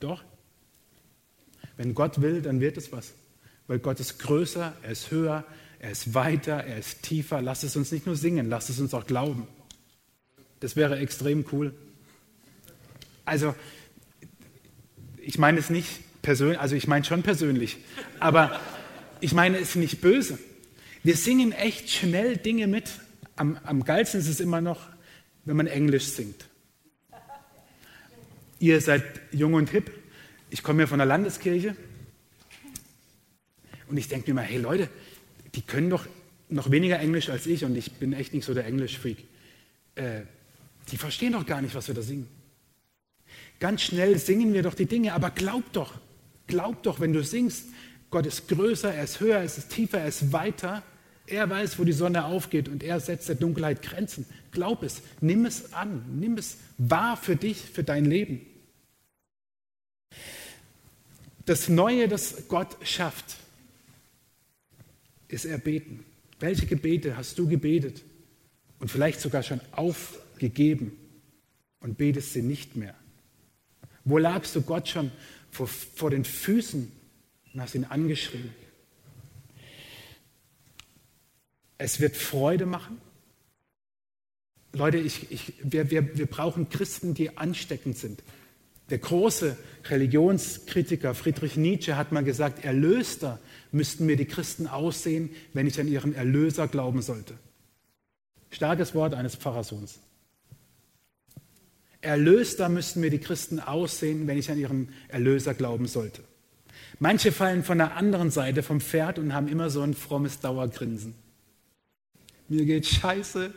Doch. 0.00 0.22
Wenn 1.78 1.94
Gott 1.94 2.20
will, 2.20 2.42
dann 2.42 2.60
wird 2.60 2.76
es 2.76 2.92
was. 2.92 3.14
Weil 3.68 3.78
Gott 3.78 4.00
ist 4.00 4.18
größer, 4.18 4.76
er 4.82 4.90
ist 4.90 5.10
höher, 5.10 5.46
er 5.78 5.92
ist 5.92 6.12
weiter, 6.12 6.62
er 6.62 6.76
ist 6.76 7.02
tiefer. 7.02 7.40
Lass 7.40 7.62
es 7.62 7.74
uns 7.74 7.90
nicht 7.90 8.04
nur 8.04 8.16
singen, 8.16 8.50
lass 8.50 8.68
es 8.68 8.78
uns 8.78 8.92
auch 8.92 9.06
glauben. 9.06 9.48
Das 10.60 10.76
wäre 10.76 10.98
extrem 10.98 11.46
cool. 11.52 11.72
Also, 13.24 13.54
ich 15.16 15.38
meine 15.38 15.58
es 15.58 15.70
nicht 15.70 16.00
persönlich, 16.20 16.60
also 16.60 16.76
ich 16.76 16.86
meine 16.86 17.06
schon 17.06 17.22
persönlich, 17.22 17.78
aber 18.18 18.60
ich 19.22 19.32
meine 19.32 19.56
es 19.56 19.74
nicht 19.74 20.02
böse. 20.02 20.38
Wir 21.02 21.16
singen 21.16 21.52
echt 21.52 21.90
schnell 21.90 22.36
Dinge 22.36 22.66
mit. 22.66 22.90
Am, 23.36 23.58
am 23.64 23.84
geilsten 23.84 24.20
ist 24.20 24.28
es 24.28 24.40
immer 24.40 24.60
noch, 24.60 24.88
wenn 25.44 25.56
man 25.56 25.66
Englisch 25.66 26.04
singt. 26.04 26.46
Ihr 28.58 28.80
seid 28.82 29.02
jung 29.32 29.54
und 29.54 29.70
hip. 29.70 29.90
Ich 30.50 30.62
komme 30.62 30.82
ja 30.82 30.86
von 30.86 30.98
der 30.98 31.06
Landeskirche. 31.06 31.74
Und 33.88 33.96
ich 33.96 34.08
denke 34.08 34.30
mir 34.30 34.34
mal, 34.34 34.44
hey 34.44 34.58
Leute, 34.58 34.88
die 35.54 35.62
können 35.62 35.88
doch 35.88 36.06
noch 36.50 36.70
weniger 36.70 36.98
Englisch 36.98 37.30
als 37.30 37.46
ich 37.46 37.64
und 37.64 37.76
ich 37.76 37.92
bin 37.92 38.12
echt 38.12 38.34
nicht 38.34 38.44
so 38.44 38.52
der 38.52 38.66
Englisch-Freak. 38.66 39.18
Äh, 39.94 40.22
die 40.90 40.96
verstehen 40.96 41.32
doch 41.32 41.46
gar 41.46 41.62
nicht, 41.62 41.74
was 41.74 41.88
wir 41.88 41.94
da 41.94 42.02
singen. 42.02 42.28
Ganz 43.58 43.82
schnell 43.82 44.18
singen 44.18 44.52
wir 44.52 44.62
doch 44.62 44.74
die 44.74 44.86
Dinge, 44.86 45.14
aber 45.14 45.30
glaub 45.30 45.72
doch, 45.72 45.94
glaub 46.46 46.82
doch, 46.82 47.00
wenn 47.00 47.12
du 47.12 47.22
singst, 47.22 47.66
Gott 48.10 48.26
ist 48.26 48.48
größer, 48.48 48.92
er 48.92 49.04
ist 49.04 49.20
höher, 49.20 49.36
er 49.36 49.44
ist 49.44 49.70
tiefer, 49.70 50.00
er 50.00 50.08
ist 50.08 50.32
weiter. 50.32 50.82
Er 51.30 51.48
weiß, 51.48 51.78
wo 51.78 51.84
die 51.84 51.92
Sonne 51.92 52.24
aufgeht 52.24 52.68
und 52.68 52.82
er 52.82 52.98
setzt 52.98 53.28
der 53.28 53.36
Dunkelheit 53.36 53.82
Grenzen. 53.82 54.26
Glaub 54.50 54.82
es, 54.82 55.00
nimm 55.20 55.46
es 55.46 55.72
an, 55.72 56.04
nimm 56.18 56.36
es 56.36 56.56
wahr 56.76 57.16
für 57.16 57.36
dich, 57.36 57.58
für 57.58 57.84
dein 57.84 58.04
Leben. 58.04 58.40
Das 61.46 61.68
Neue, 61.68 62.08
das 62.08 62.48
Gott 62.48 62.76
schafft, 62.82 63.36
ist 65.28 65.44
erbeten. 65.44 66.04
Welche 66.40 66.66
Gebete 66.66 67.16
hast 67.16 67.38
du 67.38 67.48
gebetet 67.48 68.02
und 68.80 68.90
vielleicht 68.90 69.20
sogar 69.20 69.44
schon 69.44 69.60
aufgegeben 69.70 70.98
und 71.78 71.96
betest 71.96 72.32
sie 72.32 72.42
nicht 72.42 72.74
mehr? 72.74 72.94
Wo 74.04 74.18
lagst 74.18 74.56
du 74.56 74.62
Gott 74.62 74.88
schon 74.88 75.12
vor, 75.50 75.68
vor 75.68 76.10
den 76.10 76.24
Füßen 76.24 76.90
und 77.52 77.60
hast 77.60 77.76
ihn 77.76 77.84
angeschrien? 77.84 78.50
Es 81.80 81.98
wird 81.98 82.14
Freude 82.14 82.66
machen. 82.66 83.00
Leute, 84.74 84.98
ich, 84.98 85.32
ich, 85.32 85.54
wir, 85.62 85.90
wir, 85.90 86.18
wir 86.18 86.26
brauchen 86.26 86.68
Christen, 86.68 87.14
die 87.14 87.38
ansteckend 87.38 87.96
sind. 87.96 88.22
Der 88.90 88.98
große 88.98 89.56
Religionskritiker 89.88 91.14
Friedrich 91.14 91.56
Nietzsche 91.56 91.96
hat 91.96 92.12
mal 92.12 92.22
gesagt, 92.22 92.66
erlöster 92.66 93.38
müssten 93.72 94.04
mir 94.04 94.16
die 94.16 94.26
Christen 94.26 94.66
aussehen, 94.66 95.30
wenn 95.54 95.66
ich 95.66 95.80
an 95.80 95.88
ihren 95.88 96.14
Erlöser 96.14 96.68
glauben 96.68 97.00
sollte. 97.00 97.32
Starkes 98.50 98.94
Wort 98.94 99.14
eines 99.14 99.36
Pfarrersohns. 99.36 100.00
Erlöster 102.02 102.68
müssten 102.68 103.00
mir 103.00 103.10
die 103.10 103.20
Christen 103.20 103.58
aussehen, 103.58 104.26
wenn 104.26 104.36
ich 104.36 104.50
an 104.50 104.58
ihren 104.58 104.90
Erlöser 105.08 105.54
glauben 105.54 105.86
sollte. 105.86 106.24
Manche 106.98 107.32
fallen 107.32 107.64
von 107.64 107.78
der 107.78 107.96
anderen 107.96 108.30
Seite 108.30 108.62
vom 108.62 108.82
Pferd 108.82 109.18
und 109.18 109.32
haben 109.32 109.48
immer 109.48 109.70
so 109.70 109.80
ein 109.80 109.94
frommes 109.94 110.40
Dauergrinsen 110.40 111.14
mir 112.50 112.64
geht 112.64 112.86
scheiße. 112.86 113.52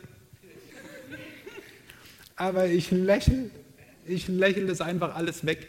Aber 2.36 2.66
ich 2.68 2.90
lächle, 2.90 3.50
ich 4.06 4.28
lächle 4.28 4.66
das 4.66 4.80
einfach 4.80 5.14
alles 5.14 5.44
weg. 5.44 5.68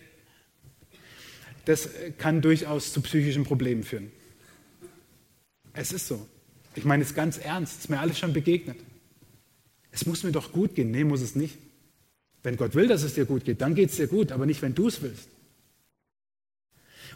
Das 1.66 1.90
kann 2.18 2.42
durchaus 2.42 2.94
zu 2.94 3.02
psychischen 3.02 3.44
Problemen 3.44 3.84
führen. 3.84 4.12
Es 5.74 5.92
ist 5.92 6.08
so. 6.08 6.28
Ich 6.76 6.86
meine 6.86 7.04
es 7.04 7.16
ganz 7.16 7.38
ernst, 7.38 7.74
es 7.74 7.80
ist 7.86 7.90
mir 7.90 8.00
alles 8.00 8.20
schon 8.20 8.34
begegnet. 8.34 8.78
Es 9.92 10.06
muss 10.06 10.24
mir 10.24 10.32
doch 10.32 10.52
gut 10.52 10.76
gehen. 10.76 10.92
Nee, 10.92 11.04
muss 11.04 11.22
es 11.22 11.36
nicht. 11.36 11.58
Wenn 12.44 12.58
Gott 12.58 12.76
will, 12.76 12.88
dass 12.88 13.02
es 13.02 13.16
dir 13.16 13.26
gut 13.26 13.46
geht, 13.46 13.62
dann 13.62 13.74
geht 13.74 13.90
es 13.90 13.96
dir 13.96 14.08
gut, 14.08 14.32
aber 14.32 14.46
nicht, 14.46 14.62
wenn 14.62 14.76
du 14.76 14.88
es 14.88 15.02
willst. 15.02 15.30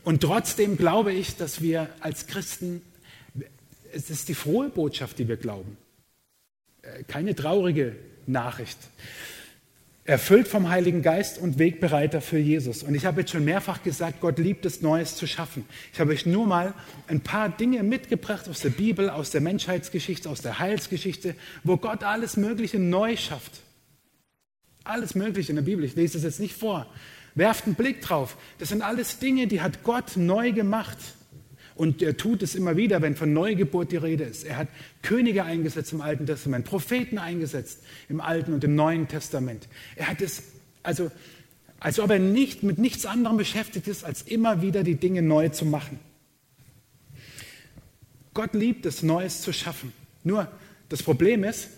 Und 0.04 0.22
trotzdem 0.22 0.78
glaube 0.78 1.14
ich, 1.14 1.36
dass 1.36 1.62
wir 1.62 1.90
als 2.00 2.26
Christen, 2.26 2.82
es 3.92 4.10
ist 4.10 4.30
die 4.30 4.34
frohe 4.34 4.70
Botschaft, 4.70 5.20
die 5.20 5.28
wir 5.28 5.38
glauben. 5.38 5.78
Äh, 6.96 7.04
keine 7.04 7.36
traurige 7.36 7.96
Nachricht. 8.28 8.78
Erfüllt 10.06 10.48
vom 10.48 10.70
Heiligen 10.70 11.04
Geist 11.04 11.38
und 11.38 11.60
Wegbereiter 11.60 12.20
für 12.20 12.40
Jesus. 12.40 12.82
Und 12.82 12.96
ich 12.96 13.06
habe 13.06 13.22
jetzt 13.22 13.32
schon 13.32 13.46
mehrfach 13.46 13.84
gesagt, 13.84 14.22
Gott 14.22 14.40
liebt 14.40 14.66
es, 14.66 14.82
Neues 14.82 15.16
zu 15.16 15.28
schaffen. 15.28 15.66
Ich 15.94 16.00
habe 16.00 16.12
euch 16.12 16.26
nur 16.26 16.48
mal 16.48 16.74
ein 17.08 17.22
paar 17.22 17.50
Dinge 17.50 17.84
mitgebracht 17.84 18.50
aus 18.50 18.62
der 18.62 18.72
Bibel, 18.72 19.12
aus 19.12 19.30
der 19.30 19.42
Menschheitsgeschichte, 19.42 20.28
aus 20.28 20.42
der 20.42 20.58
Heilsgeschichte, 20.58 21.36
wo 21.64 21.78
Gott 21.78 22.04
alles 22.04 22.38
Mögliche 22.38 22.80
neu 22.80 23.18
schafft. 23.18 23.62
Alles 24.84 25.14
Mögliche 25.14 25.52
in 25.52 25.58
der 25.58 25.64
Bibel. 25.64 25.86
Ich 25.86 25.96
lese 25.96 26.18
es 26.18 26.24
jetzt 26.24 26.40
nicht 26.40 26.56
vor. 26.56 26.88
Werft 27.36 27.68
einen 27.68 27.76
Blick 27.76 28.02
drauf. 28.02 28.36
Das 28.58 28.70
sind 28.70 28.82
alles 28.82 29.20
Dinge, 29.20 29.46
die 29.46 29.62
hat 29.62 29.84
Gott 29.84 30.18
neu 30.18 30.52
gemacht. 30.54 30.98
Und 31.80 32.02
er 32.02 32.18
tut 32.18 32.44
es 32.44 32.56
immer 32.56 32.76
wieder, 32.76 33.02
wenn 33.02 33.16
von 33.16 33.32
Neugeburt 33.32 33.94
die 33.94 33.96
Rede 33.96 34.26
ist. 34.26 34.44
Er 34.44 34.58
hat 34.58 34.68
Könige 35.02 35.46
eingesetzt 35.46 35.94
im 35.94 36.02
Alten 36.02 36.26
Testament, 36.26 36.66
Propheten 36.66 37.18
eingesetzt 37.18 37.80
im 38.10 38.20
Alten 38.20 38.52
und 38.52 38.66
im 38.66 38.76
Neuen 38.76 39.08
Testament. 39.08 39.70
Er 39.96 40.10
hat 40.10 40.20
es, 40.20 40.44
also, 40.84 41.10
als 41.80 42.02
ob 42.02 42.10
er 42.10 42.20
nicht 42.20 42.64
mit 42.64 42.80
nichts 42.80 43.06
anderem 43.06 43.38
beschäftigt 43.38 43.88
ist, 43.88 44.04
als 44.04 44.24
immer 44.24 44.62
wieder 44.62 44.84
die 44.84 44.96
Dinge 44.96 45.22
neu 45.22 45.48
zu 45.48 45.64
machen. 45.64 46.02
Gott 48.34 48.54
liebt 48.56 48.86
es, 48.86 49.02
Neues 49.02 49.42
zu 49.42 49.54
schaffen. 49.54 49.94
Nur 50.26 50.52
das 50.90 51.02
Problem 51.02 51.46
ist, 51.46 51.70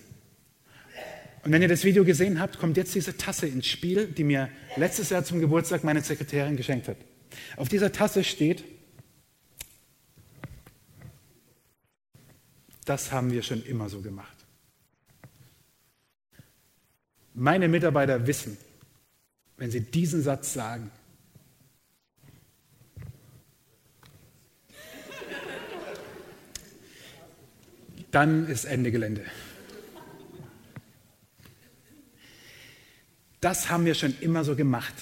und 1.44 1.52
wenn 1.52 1.62
ihr 1.62 1.68
das 1.68 1.84
Video 1.84 2.04
gesehen 2.04 2.40
habt, 2.40 2.58
kommt 2.58 2.76
jetzt 2.76 2.96
diese 2.96 3.18
Tasse 3.18 3.46
ins 3.46 3.68
Spiel, 3.68 4.08
die 4.08 4.24
mir 4.24 4.50
letztes 4.78 5.12
Jahr 5.12 5.24
zum 5.24 5.40
Geburtstag 5.40 5.84
meine 5.84 6.02
Sekretärin 6.02 6.58
geschenkt 6.58 6.88
hat. 6.88 6.98
Auf 7.56 7.70
dieser 7.70 7.92
Tasse 7.92 8.24
steht, 8.24 8.64
Das 12.92 13.14
haben 13.14 13.32
wir 13.32 13.42
schon 13.42 13.64
immer 13.64 13.88
so 13.88 14.02
gemacht. 14.02 14.36
Meine 17.34 17.70
Mitarbeiter 17.70 18.28
wissen, 18.28 18.58
wenn 19.56 19.72
sie 19.72 19.80
diesen 19.80 20.22
Satz 20.22 20.52
sagen, 20.52 20.92
dann 28.12 28.50
ist 28.50 28.66
Ende 28.66 28.92
Gelände. 28.92 29.24
Das 33.40 33.70
haben 33.70 33.86
wir 33.86 33.94
schon 33.94 34.20
immer 34.20 34.44
so 34.44 34.58
gemacht. 34.58 34.96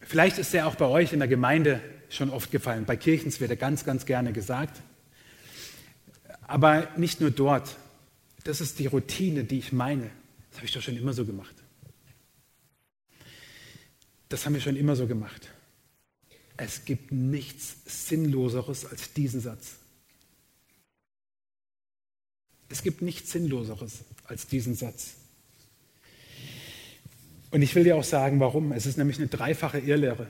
Vielleicht 0.00 0.38
ist 0.38 0.52
der 0.52 0.66
auch 0.66 0.74
bei 0.74 0.86
euch 0.86 1.12
in 1.12 1.20
der 1.20 1.28
Gemeinde 1.28 1.80
schon 2.08 2.28
oft 2.28 2.50
gefallen. 2.50 2.86
Bei 2.86 2.96
Kirchens 2.96 3.40
wird 3.40 3.50
er 3.50 3.56
ganz, 3.56 3.84
ganz 3.84 4.04
gerne 4.04 4.32
gesagt. 4.32 4.82
Aber 6.46 6.88
nicht 6.96 7.20
nur 7.20 7.30
dort. 7.30 7.76
Das 8.44 8.60
ist 8.60 8.78
die 8.78 8.86
Routine, 8.86 9.44
die 9.44 9.58
ich 9.58 9.72
meine. 9.72 10.10
Das 10.50 10.58
habe 10.58 10.66
ich 10.66 10.72
doch 10.72 10.82
schon 10.82 10.96
immer 10.96 11.12
so 11.12 11.24
gemacht. 11.24 11.54
Das 14.28 14.46
haben 14.46 14.54
wir 14.54 14.60
schon 14.60 14.76
immer 14.76 14.96
so 14.96 15.06
gemacht. 15.06 15.50
Es 16.56 16.84
gibt 16.84 17.12
nichts 17.12 17.76
Sinnloseres 18.08 18.86
als 18.86 19.12
diesen 19.12 19.40
Satz. 19.40 19.76
Es 22.68 22.82
gibt 22.82 23.02
nichts 23.02 23.30
Sinnloseres 23.30 24.04
als 24.24 24.46
diesen 24.46 24.74
Satz. 24.74 25.14
Und 27.50 27.62
ich 27.62 27.74
will 27.74 27.84
dir 27.84 27.96
auch 27.96 28.04
sagen, 28.04 28.40
warum. 28.40 28.72
Es 28.72 28.86
ist 28.86 28.98
nämlich 28.98 29.18
eine 29.18 29.28
dreifache 29.28 29.78
Irrlehre. 29.78 30.26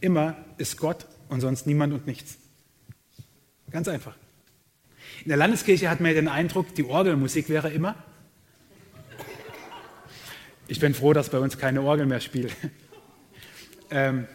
Immer 0.00 0.36
ist 0.56 0.76
Gott 0.76 1.06
und 1.28 1.40
sonst 1.40 1.66
niemand 1.66 1.92
und 1.92 2.06
nichts. 2.06 2.38
Ganz 3.70 3.88
einfach. 3.88 4.16
In 5.24 5.28
der 5.28 5.36
Landeskirche 5.36 5.90
hat 5.90 6.00
man 6.00 6.14
den 6.14 6.28
Eindruck, 6.28 6.74
die 6.74 6.84
Orgelmusik 6.84 7.48
wäre 7.48 7.70
immer. 7.70 7.96
Ich 10.68 10.80
bin 10.80 10.94
froh, 10.94 11.12
dass 11.12 11.30
bei 11.30 11.38
uns 11.38 11.58
keine 11.58 11.82
Orgel 11.82 12.06
mehr 12.06 12.20
spielt. 12.20 12.52
Ähm, 13.90 14.26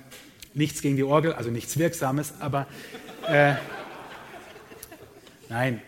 nichts 0.56 0.82
gegen 0.82 0.96
die 0.96 1.04
Orgel, 1.04 1.34
also 1.34 1.52
nichts 1.52 1.78
Wirksames, 1.78 2.34
aber 2.39 2.65
äh, 3.28 3.54
nein, 5.48 5.80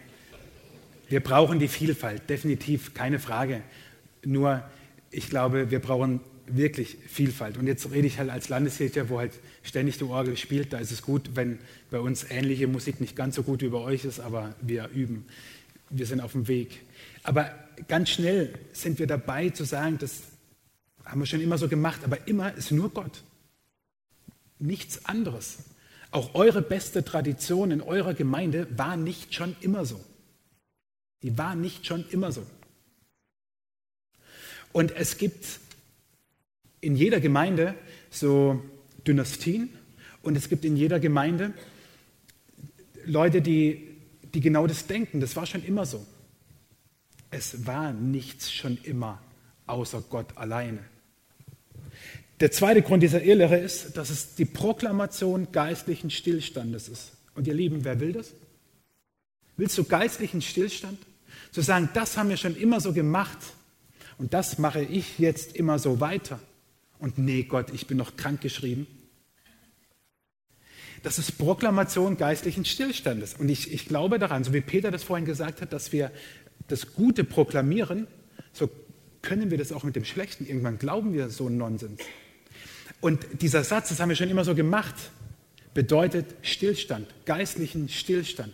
wir 1.09 1.19
brauchen 1.19 1.57
die 1.57 1.67
Vielfalt, 1.67 2.29
definitiv, 2.29 2.93
keine 2.93 3.17
Frage. 3.17 3.63
Nur, 4.23 4.63
ich 5.09 5.31
glaube, 5.31 5.71
wir 5.71 5.79
brauchen 5.79 6.19
wirklich 6.47 6.97
Vielfalt. 7.07 7.57
Und 7.57 7.67
jetzt 7.67 7.91
rede 7.91 8.07
ich 8.07 8.19
halt 8.19 8.29
als 8.29 8.49
Landeskirche, 8.49 9.09
wo 9.09 9.19
halt 9.19 9.33
ständig 9.63 9.97
die 9.97 10.03
Orgel 10.03 10.37
spielt. 10.37 10.73
Da 10.73 10.79
ist 10.79 10.91
es 10.91 11.01
gut, 11.01 11.31
wenn 11.35 11.59
bei 11.91 11.99
uns 11.99 12.25
ähnliche 12.29 12.67
Musik 12.67 13.01
nicht 13.01 13.15
ganz 13.15 13.35
so 13.35 13.43
gut 13.43 13.61
wie 13.61 13.69
bei 13.69 13.77
euch 13.77 14.05
ist, 14.05 14.19
aber 14.19 14.55
wir 14.61 14.89
üben. 14.89 15.25
Wir 15.89 16.05
sind 16.05 16.21
auf 16.21 16.33
dem 16.33 16.47
Weg. 16.47 16.81
Aber 17.23 17.51
ganz 17.87 18.09
schnell 18.09 18.53
sind 18.73 18.99
wir 18.99 19.07
dabei 19.07 19.49
zu 19.49 19.63
sagen, 19.63 19.97
das 19.99 20.23
haben 21.03 21.19
wir 21.19 21.25
schon 21.25 21.41
immer 21.41 21.57
so 21.57 21.67
gemacht, 21.67 22.01
aber 22.03 22.27
immer 22.27 22.53
ist 22.53 22.71
nur 22.71 22.89
Gott. 22.89 23.23
Nichts 24.59 25.05
anderes. 25.05 25.57
Auch 26.11 26.33
eure 26.33 26.61
beste 26.61 27.03
Tradition 27.03 27.71
in 27.71 27.81
eurer 27.81 28.13
Gemeinde 28.13 28.67
war 28.77 28.97
nicht 28.97 29.33
schon 29.33 29.55
immer 29.61 29.85
so. 29.85 30.03
Die 31.21 31.37
war 31.37 31.55
nicht 31.55 31.85
schon 31.85 32.05
immer 32.09 32.31
so. 32.31 32.45
Und 34.71 34.91
es 34.95 35.17
gibt 35.17 35.59
in 36.85 36.95
jeder 36.95 37.19
Gemeinde 37.19 37.75
so 38.11 38.61
Dynastien 39.07 39.69
und 40.21 40.37
es 40.37 40.49
gibt 40.49 40.63
in 40.63 40.77
jeder 40.77 40.99
Gemeinde 40.99 41.53
Leute, 43.05 43.41
die, 43.41 43.87
die 44.33 44.39
genau 44.39 44.67
das 44.67 44.87
denken. 44.87 45.19
Das 45.19 45.35
war 45.35 45.45
schon 45.45 45.63
immer 45.63 45.85
so. 45.85 46.05
Es 47.31 47.65
war 47.65 47.91
nichts 47.93 48.51
schon 48.51 48.77
immer 48.83 49.21
außer 49.67 50.03
Gott 50.09 50.37
alleine. 50.37 50.79
Der 52.39 52.51
zweite 52.51 52.81
Grund 52.81 53.01
dieser 53.01 53.23
Irrlehre 53.23 53.57
ist, 53.57 53.97
dass 53.97 54.09
es 54.09 54.35
die 54.35 54.45
Proklamation 54.45 55.51
geistlichen 55.51 56.09
Stillstandes 56.09 56.89
ist. 56.89 57.13
Und 57.33 57.47
ihr 57.47 57.53
Lieben, 57.53 57.83
wer 57.83 57.99
will 57.99 58.13
das? 58.13 58.33
Willst 59.57 59.77
du 59.77 59.83
geistlichen 59.85 60.41
Stillstand? 60.41 60.99
Zu 61.51 61.61
sagen, 61.61 61.89
das 61.93 62.17
haben 62.17 62.29
wir 62.29 62.37
schon 62.37 62.55
immer 62.55 62.81
so 62.81 62.93
gemacht 62.93 63.37
und 64.17 64.33
das 64.33 64.57
mache 64.57 64.81
ich 64.81 65.17
jetzt 65.17 65.55
immer 65.55 65.79
so 65.79 65.99
weiter. 65.99 66.39
Und 66.99 67.17
nee, 67.17 67.43
Gott, 67.43 67.73
ich 67.73 67.87
bin 67.87 67.97
noch 67.97 68.15
krank 68.15 68.41
geschrieben. 68.41 68.87
Das 71.03 71.19
ist 71.19 71.37
Proklamation 71.37 72.17
geistlichen 72.17 72.65
Stillstandes. 72.65 73.35
Und 73.35 73.49
ich, 73.49 73.71
ich 73.71 73.85
glaube 73.85 74.17
daran, 74.17 74.43
so 74.43 74.53
wie 74.53 74.61
Peter 74.61 74.89
das 74.89 75.03
vorhin 75.03 75.25
gesagt 75.25 75.61
hat, 75.61 75.71
dass 75.71 75.91
wir 75.91 76.11
das 76.67 76.93
Gute 76.93 77.23
proklamieren, 77.23 78.07
so 78.53 78.69
können 79.21 79.51
wir 79.51 79.57
das 79.57 79.71
auch 79.71 79.83
mit 79.83 79.95
dem 79.95 80.05
Schlechten. 80.05 80.47
Irgendwann 80.47 80.79
glauben 80.79 81.13
wir 81.13 81.29
so 81.29 81.47
einen 81.47 81.57
Nonsens. 81.57 82.01
Und 83.01 83.23
dieser 83.41 83.63
Satz, 83.63 83.89
das 83.89 83.99
haben 83.99 84.09
wir 84.09 84.15
schon 84.15 84.29
immer 84.29 84.45
so 84.45 84.55
gemacht, 84.55 84.95
bedeutet 85.75 86.25
Stillstand, 86.41 87.07
geistlichen 87.25 87.89
Stillstand. 87.89 88.53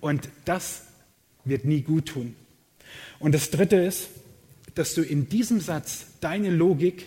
Und 0.00 0.28
das 0.44 0.82
wird 1.44 1.64
nie 1.64 1.82
gut 1.82 2.06
tun. 2.06 2.34
Und 3.18 3.34
das 3.34 3.50
Dritte 3.50 3.76
ist, 3.76 4.08
dass 4.74 4.94
du 4.94 5.02
in 5.02 5.28
diesem 5.28 5.60
Satz 5.60 6.06
deine 6.20 6.50
Logik 6.50 7.06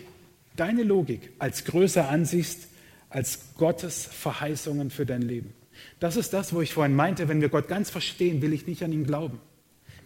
deine 0.56 0.82
Logik 0.82 1.32
als 1.38 1.64
größer 1.64 2.08
ansiehst 2.08 2.68
als 3.08 3.54
Gottes 3.56 4.06
Verheißungen 4.06 4.90
für 4.90 5.06
dein 5.06 5.22
Leben. 5.22 5.52
Das 6.00 6.16
ist 6.16 6.32
das, 6.32 6.52
wo 6.54 6.60
ich 6.60 6.72
vorhin 6.72 6.96
meinte, 6.96 7.28
wenn 7.28 7.40
wir 7.40 7.48
Gott 7.48 7.68
ganz 7.68 7.90
verstehen, 7.90 8.42
will 8.42 8.52
ich 8.52 8.66
nicht 8.66 8.82
an 8.82 8.92
ihn 8.92 9.04
glauben, 9.04 9.40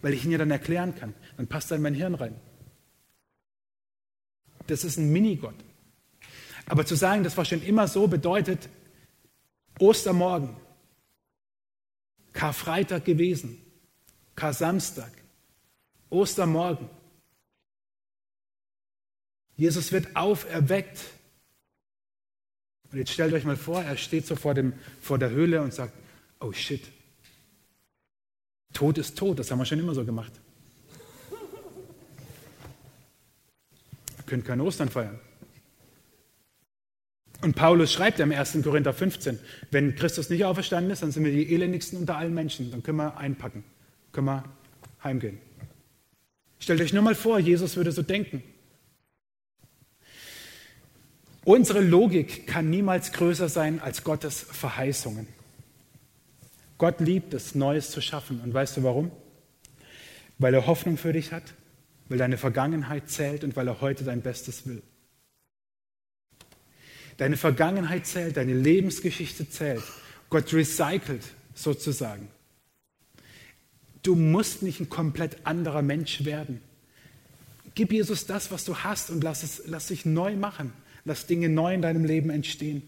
weil 0.01 0.13
ich 0.13 0.25
ihn 0.25 0.31
ja 0.31 0.37
dann 0.37 0.51
erklären 0.51 0.95
kann. 0.95 1.13
Dann 1.37 1.47
passt 1.47 1.71
er 1.71 1.77
in 1.77 1.83
mein 1.83 1.93
Hirn 1.93 2.15
rein. 2.15 2.35
Das 4.67 4.83
ist 4.83 4.97
ein 4.97 5.11
Minigott. 5.11 5.55
Aber 6.67 6.85
zu 6.85 6.95
sagen, 6.95 7.23
das 7.23 7.37
war 7.37 7.45
schon 7.45 7.63
immer 7.63 7.87
so, 7.87 8.07
bedeutet 8.07 8.67
Ostermorgen, 9.79 10.49
Karfreitag 12.33 13.05
gewesen, 13.05 13.57
Kar-Samstag, 14.35 15.11
Ostermorgen, 16.09 16.89
Jesus 19.57 19.91
wird 19.91 20.15
auferweckt. 20.15 20.99
Und 22.91 22.99
jetzt 22.99 23.11
stellt 23.11 23.33
euch 23.33 23.43
mal 23.43 23.57
vor, 23.57 23.83
er 23.83 23.97
steht 23.97 24.25
so 24.25 24.35
vor, 24.35 24.53
dem, 24.53 24.73
vor 25.01 25.17
der 25.17 25.31
Höhle 25.31 25.61
und 25.61 25.73
sagt, 25.73 25.93
oh 26.39 26.53
shit, 26.53 26.83
Tod 28.73 28.97
ist 28.97 29.17
tot, 29.17 29.39
das 29.39 29.49
haben 29.51 29.59
wir 29.59 29.65
schon 29.65 29.79
immer 29.79 29.95
so 29.95 30.05
gemacht. 30.05 30.31
Ihr 34.17 34.23
könnt 34.25 34.45
kein 34.45 34.61
Ostern 34.61 34.89
feiern. 34.89 35.19
Und 37.41 37.55
Paulus 37.55 37.91
schreibt 37.91 38.19
im 38.19 38.31
1. 38.31 38.59
Korinther 38.63 38.93
15, 38.93 39.39
wenn 39.71 39.95
Christus 39.95 40.29
nicht 40.29 40.45
auferstanden 40.45 40.91
ist, 40.91 41.01
dann 41.01 41.11
sind 41.11 41.23
wir 41.23 41.31
die 41.31 41.53
elendigsten 41.53 41.99
unter 41.99 42.17
allen 42.17 42.33
Menschen. 42.33 42.71
Dann 42.71 42.83
können 42.83 42.97
wir 42.97 43.17
einpacken, 43.17 43.63
können 44.11 44.27
wir 44.27 44.43
heimgehen. 45.03 45.39
Stellt 46.59 46.81
euch 46.81 46.93
nur 46.93 47.03
mal 47.03 47.15
vor, 47.15 47.39
Jesus 47.39 47.75
würde 47.75 47.91
so 47.91 48.01
denken. 48.01 48.43
Unsere 51.47 51.79
Logik 51.79 52.45
kann 52.45 52.69
niemals 52.69 53.13
größer 53.13 53.47
sein 53.47 53.79
als 53.79 54.03
Gottes 54.03 54.41
Verheißungen. 54.41 55.29
Gott 56.77 56.99
liebt 56.99 57.33
es, 57.33 57.55
Neues 57.55 57.89
zu 57.89 58.01
schaffen. 58.01 58.41
Und 58.41 58.53
weißt 58.53 58.75
du 58.75 58.83
warum? 58.83 59.11
Weil 60.39 60.53
er 60.53 60.67
Hoffnung 60.67 60.97
für 60.97 61.13
dich 61.13 61.31
hat, 61.31 61.53
weil 62.09 62.17
deine 62.17 62.37
Vergangenheit 62.37 63.09
zählt 63.09 63.45
und 63.45 63.55
weil 63.55 63.69
er 63.69 63.79
heute 63.79 64.03
dein 64.03 64.21
Bestes 64.21 64.67
will. 64.67 64.83
Deine 67.15 67.37
Vergangenheit 67.37 68.05
zählt, 68.05 68.35
deine 68.35 68.53
Lebensgeschichte 68.53 69.49
zählt. 69.49 69.83
Gott 70.29 70.53
recycelt 70.53 71.23
sozusagen. 71.55 72.27
Du 74.03 74.17
musst 74.17 74.63
nicht 74.63 74.81
ein 74.81 74.89
komplett 74.89 75.47
anderer 75.47 75.81
Mensch 75.81 76.25
werden. 76.25 76.59
Gib 77.73 77.93
Jesus 77.93 78.25
das, 78.25 78.51
was 78.51 78.65
du 78.65 78.79
hast 78.79 79.09
und 79.11 79.23
lass, 79.23 79.43
es, 79.43 79.61
lass 79.65 79.87
dich 79.87 80.03
neu 80.03 80.35
machen. 80.35 80.73
Lass 81.07 81.25
Dinge 81.25 81.47
neu 81.47 81.73
in 81.73 81.81
deinem 81.81 82.03
Leben 82.03 82.29
entstehen. 82.29 82.81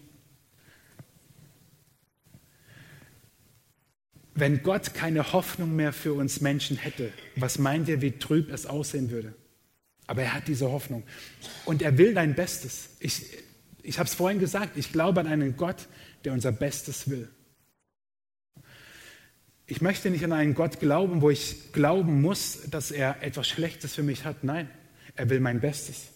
Wenn 4.34 4.62
Gott 4.62 4.92
keine 4.92 5.32
Hoffnung 5.32 5.74
mehr 5.74 5.94
für 5.94 6.12
uns 6.12 6.42
Menschen 6.42 6.76
hätte, 6.76 7.14
was 7.36 7.58
meint 7.58 7.88
ihr, 7.88 8.02
wie 8.02 8.12
trüb 8.12 8.52
es 8.52 8.66
aussehen 8.66 9.10
würde? 9.10 9.32
Aber 10.06 10.20
er 10.20 10.34
hat 10.34 10.48
diese 10.48 10.70
Hoffnung. 10.70 11.02
Und 11.64 11.80
er 11.80 11.96
will 11.96 12.12
dein 12.12 12.34
Bestes. 12.34 12.90
Ich, 13.00 13.22
ich 13.82 13.98
habe 13.98 14.06
es 14.06 14.14
vorhin 14.14 14.38
gesagt, 14.38 14.76
ich 14.76 14.92
glaube 14.92 15.20
an 15.20 15.26
einen 15.26 15.56
Gott, 15.56 15.88
der 16.24 16.34
unser 16.34 16.52
Bestes 16.52 17.08
will. 17.08 17.26
Ich 19.66 19.80
möchte 19.80 20.10
nicht 20.10 20.24
an 20.24 20.32
einen 20.32 20.54
Gott 20.54 20.78
glauben, 20.78 21.22
wo 21.22 21.30
ich 21.30 21.72
glauben 21.72 22.20
muss, 22.20 22.68
dass 22.70 22.90
er 22.90 23.22
etwas 23.22 23.48
Schlechtes 23.48 23.94
für 23.94 24.02
mich 24.02 24.26
hat. 24.26 24.44
Nein, 24.44 24.68
er 25.16 25.30
will 25.30 25.40
mein 25.40 25.60
Bestes. 25.60 26.08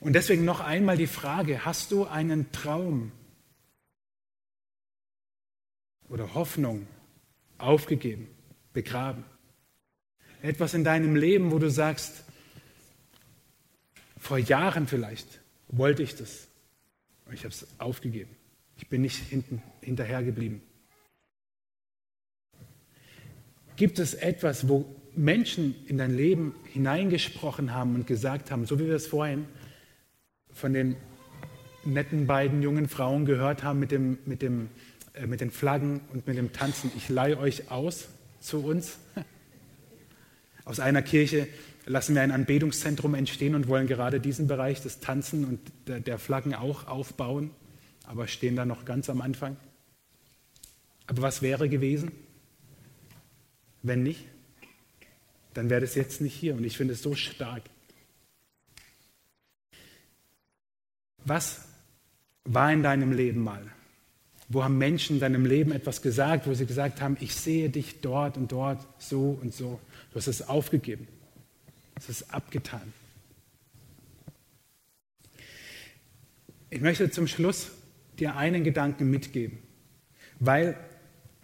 Und 0.00 0.12
deswegen 0.12 0.44
noch 0.44 0.60
einmal 0.60 0.96
die 0.96 1.06
Frage, 1.06 1.64
hast 1.64 1.90
du 1.90 2.04
einen 2.04 2.52
Traum 2.52 3.12
oder 6.08 6.34
Hoffnung 6.34 6.86
aufgegeben, 7.58 8.28
begraben? 8.72 9.24
Etwas 10.42 10.74
in 10.74 10.84
deinem 10.84 11.16
Leben, 11.16 11.50
wo 11.50 11.58
du 11.58 11.70
sagst, 11.70 12.24
vor 14.18 14.38
Jahren 14.38 14.86
vielleicht 14.86 15.40
wollte 15.68 16.02
ich 16.02 16.14
das, 16.14 16.48
aber 17.24 17.34
ich 17.34 17.40
habe 17.40 17.54
es 17.54 17.66
aufgegeben. 17.78 18.36
Ich 18.76 18.88
bin 18.88 19.02
nicht 19.02 19.16
hinten, 19.16 19.62
hinterher 19.80 20.22
geblieben. 20.22 20.62
Gibt 23.76 23.98
es 23.98 24.14
etwas, 24.14 24.68
wo 24.68 24.84
Menschen 25.14 25.74
in 25.86 25.98
dein 25.98 26.14
Leben 26.14 26.54
hineingesprochen 26.72 27.72
haben 27.72 27.94
und 27.94 28.06
gesagt 28.06 28.50
haben, 28.50 28.66
so 28.66 28.78
wie 28.78 28.86
wir 28.86 28.96
es 28.96 29.06
vorhin 29.06 29.46
von 30.56 30.72
den 30.72 30.96
netten 31.84 32.26
beiden 32.26 32.62
jungen 32.62 32.88
Frauen 32.88 33.26
gehört 33.26 33.62
haben 33.62 33.78
mit, 33.78 33.90
dem, 33.90 34.18
mit, 34.24 34.40
dem, 34.40 34.70
äh, 35.12 35.26
mit 35.26 35.42
den 35.42 35.50
Flaggen 35.50 36.00
und 36.12 36.26
mit 36.26 36.36
dem 36.36 36.52
Tanzen, 36.52 36.90
ich 36.96 37.10
leihe 37.10 37.38
euch 37.38 37.70
aus 37.70 38.08
zu 38.40 38.64
uns. 38.64 38.98
Aus 40.64 40.80
einer 40.80 41.02
Kirche 41.02 41.46
lassen 41.84 42.16
wir 42.16 42.22
ein 42.22 42.32
Anbetungszentrum 42.32 43.14
entstehen 43.14 43.54
und 43.54 43.68
wollen 43.68 43.86
gerade 43.86 44.18
diesen 44.18 44.48
Bereich 44.48 44.82
des 44.82 44.98
Tanzen 44.98 45.44
und 45.44 45.60
der, 45.86 46.00
der 46.00 46.18
Flaggen 46.18 46.56
auch 46.56 46.88
aufbauen, 46.88 47.52
aber 48.04 48.26
stehen 48.26 48.56
da 48.56 48.64
noch 48.64 48.84
ganz 48.84 49.08
am 49.08 49.20
Anfang. 49.20 49.56
Aber 51.06 51.22
was 51.22 51.40
wäre 51.40 51.68
gewesen, 51.68 52.10
wenn 53.84 54.02
nicht? 54.02 54.24
Dann 55.54 55.70
wäre 55.70 55.82
das 55.82 55.94
jetzt 55.94 56.20
nicht 56.20 56.34
hier 56.34 56.56
und 56.56 56.64
ich 56.64 56.76
finde 56.76 56.94
es 56.94 57.02
so 57.02 57.14
stark. 57.14 57.62
Was 61.26 61.60
war 62.44 62.72
in 62.72 62.82
deinem 62.82 63.12
Leben 63.12 63.42
mal? 63.42 63.62
Wo 64.48 64.62
haben 64.62 64.78
Menschen 64.78 65.16
in 65.16 65.20
deinem 65.20 65.44
Leben 65.44 65.72
etwas 65.72 66.00
gesagt, 66.02 66.46
wo 66.46 66.54
sie 66.54 66.66
gesagt 66.66 67.00
haben, 67.00 67.16
ich 67.20 67.34
sehe 67.34 67.68
dich 67.68 68.00
dort 68.00 68.36
und 68.36 68.52
dort 68.52 68.86
so 68.98 69.36
und 69.42 69.52
so. 69.52 69.80
Du 70.12 70.16
hast 70.16 70.28
es 70.28 70.48
aufgegeben. 70.48 71.08
Es 71.96 72.08
ist 72.08 72.32
abgetan. 72.32 72.92
Ich 76.70 76.80
möchte 76.80 77.10
zum 77.10 77.26
Schluss 77.26 77.72
dir 78.20 78.36
einen 78.36 78.62
Gedanken 78.62 79.10
mitgeben, 79.10 79.58
weil, 80.38 80.76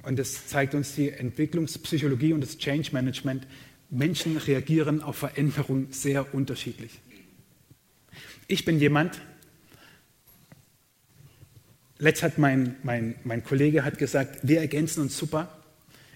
und 0.04 0.18
das 0.18 0.46
zeigt 0.46 0.74
uns 0.74 0.94
die 0.94 1.10
Entwicklungspsychologie 1.10 2.34
und 2.34 2.40
das 2.40 2.58
Change 2.58 2.90
Management, 2.92 3.48
Menschen 3.90 4.36
reagieren 4.36 5.02
auf 5.02 5.16
Veränderung 5.16 5.88
sehr 5.90 6.34
unterschiedlich. 6.34 7.00
Ich 8.46 8.64
bin 8.64 8.78
jemand, 8.78 9.20
letzt 12.02 12.24
hat 12.24 12.36
mein, 12.36 12.74
mein, 12.82 13.14
mein 13.22 13.44
Kollege 13.44 13.84
hat 13.84 13.96
gesagt, 13.96 14.40
wir 14.42 14.60
ergänzen 14.60 15.02
uns 15.02 15.16
super. 15.16 15.48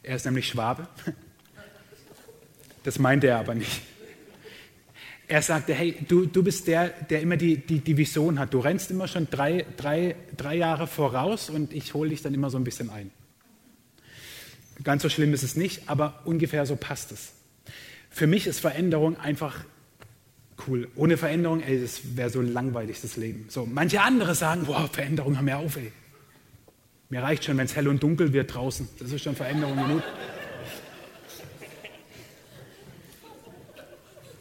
Er 0.03 0.17
ist 0.17 0.25
nämlich 0.25 0.49
Schwabe. 0.49 0.89
Das 2.83 2.99
meinte 2.99 3.29
er 3.29 3.39
aber 3.39 3.55
nicht. 3.55 3.83
Er 5.29 5.43
sagte, 5.43 5.75
hey, 5.75 5.97
du, 6.07 6.27
du 6.27 6.43
bist 6.43 6.67
der, 6.67 6.89
der 6.89 7.21
immer 7.21 7.37
die, 7.37 7.57
die, 7.57 7.79
die 7.81 7.97
Vision 7.97 8.39
hat. 8.39 8.53
Du 8.53 8.61
rennst 8.61 8.91
immer 8.91 9.09
schon 9.09 9.29
drei, 9.31 9.65
drei, 9.77 10.17
drei 10.37 10.57
Jahre 10.57 10.87
voraus 10.87 11.51
und 11.51 11.73
ich 11.73 11.95
hole 11.95 12.11
dich 12.11 12.23
dann 12.23 12.35
immer 12.35 12.51
so 12.51 12.59
ein 12.59 12.65
bisschen 12.65 12.91
ein. 12.91 13.11
Ganz 14.83 15.03
so 15.03 15.09
schlimm 15.09 15.35
ist 15.35 15.43
es 15.43 15.57
nicht, 15.57 15.89
aber 15.89 16.23
ungefähr 16.25 16.67
so 16.67 16.77
passt 16.77 17.13
es. 17.13 17.33
Für 18.11 18.27
mich 18.27 18.47
ist 18.47 18.61
Veränderung 18.61 19.17
einfach 19.19 19.65
cool. 20.67 20.89
Ohne 20.97 21.17
Veränderung, 21.17 21.63
ey, 21.63 21.81
das 21.81 22.17
wäre 22.17 22.31
so 22.31 22.41
langweilig, 22.41 23.01
das 23.01 23.17
Leben. 23.17 23.47
So, 23.49 23.67
manche 23.67 24.01
andere 24.01 24.35
sagen, 24.35 24.65
boah, 24.65 24.89
Veränderung, 24.89 25.37
haben 25.37 25.47
wir 25.47 25.59
auf, 25.59 25.77
ey. 25.77 25.93
Mir 27.09 27.23
reicht 27.23 27.45
schon, 27.45 27.57
wenn 27.57 27.67
es 27.67 27.77
hell 27.77 27.89
und 27.89 28.03
dunkel 28.03 28.33
wird 28.33 28.55
draußen. 28.55 28.89
Das 28.99 29.13
ist 29.13 29.23
schon 29.23 29.37
Veränderung 29.37 29.77
genug. 29.77 30.03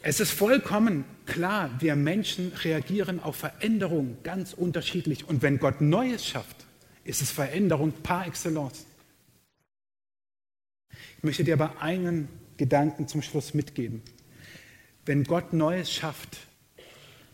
Es 0.02 0.20
ist 0.20 0.30
vollkommen 0.30 1.04
klar, 1.26 1.70
wir 1.80 1.96
Menschen 1.96 2.52
reagieren 2.62 3.20
auf 3.20 3.36
Veränderung 3.36 4.18
ganz 4.22 4.52
unterschiedlich. 4.52 5.28
Und 5.28 5.42
wenn 5.42 5.58
Gott 5.58 5.80
Neues 5.80 6.24
schafft, 6.24 6.64
ist 7.04 7.22
es 7.22 7.30
Veränderung 7.30 7.92
par 7.92 8.26
excellence. 8.26 8.86
Ich 11.18 11.24
möchte 11.24 11.44
dir 11.44 11.54
aber 11.54 11.80
einen 11.82 12.28
Gedanken 12.56 13.08
zum 13.08 13.22
Schluss 13.22 13.54
mitgeben. 13.54 14.02
Wenn 15.06 15.22
Gott 15.22 15.52
Neues 15.52 15.92
schafft, 15.92 16.36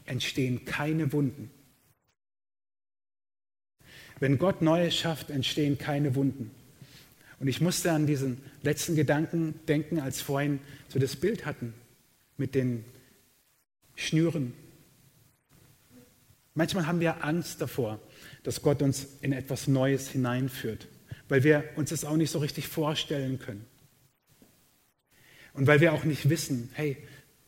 entstehen 0.04 0.66
keine 0.66 1.12
Wunden. 1.12 1.50
Wenn 4.20 4.38
Gott 4.38 4.60
Neues 4.60 4.94
schafft, 4.94 5.30
entstehen 5.30 5.78
keine 5.78 6.14
Wunden. 6.14 6.50
Und 7.40 7.48
ich 7.48 7.60
musste 7.60 7.90
an 7.90 8.06
diesen 8.06 8.40
letzten 8.62 8.94
Gedanken 8.94 9.58
denken, 9.66 9.98
als 9.98 10.20
vorhin 10.20 10.60
so 10.88 10.98
das 10.98 11.16
Bild 11.16 11.46
hatten 11.46 11.72
mit 12.36 12.54
den 12.54 12.84
Schnüren. 13.96 14.52
Manchmal 16.54 16.86
haben 16.86 17.00
wir 17.00 17.24
Angst 17.24 17.60
davor, 17.60 17.98
dass 18.42 18.60
Gott 18.60 18.82
uns 18.82 19.08
in 19.22 19.32
etwas 19.32 19.66
Neues 19.66 20.10
hineinführt, 20.10 20.88
weil 21.28 21.42
wir 21.42 21.64
uns 21.76 21.88
das 21.88 22.04
auch 22.04 22.16
nicht 22.16 22.30
so 22.30 22.38
richtig 22.38 22.68
vorstellen 22.68 23.38
können. 23.38 23.64
Und 25.54 25.66
weil 25.66 25.80
wir 25.80 25.94
auch 25.94 26.04
nicht 26.04 26.28
wissen, 26.28 26.70
hey, 26.74 26.96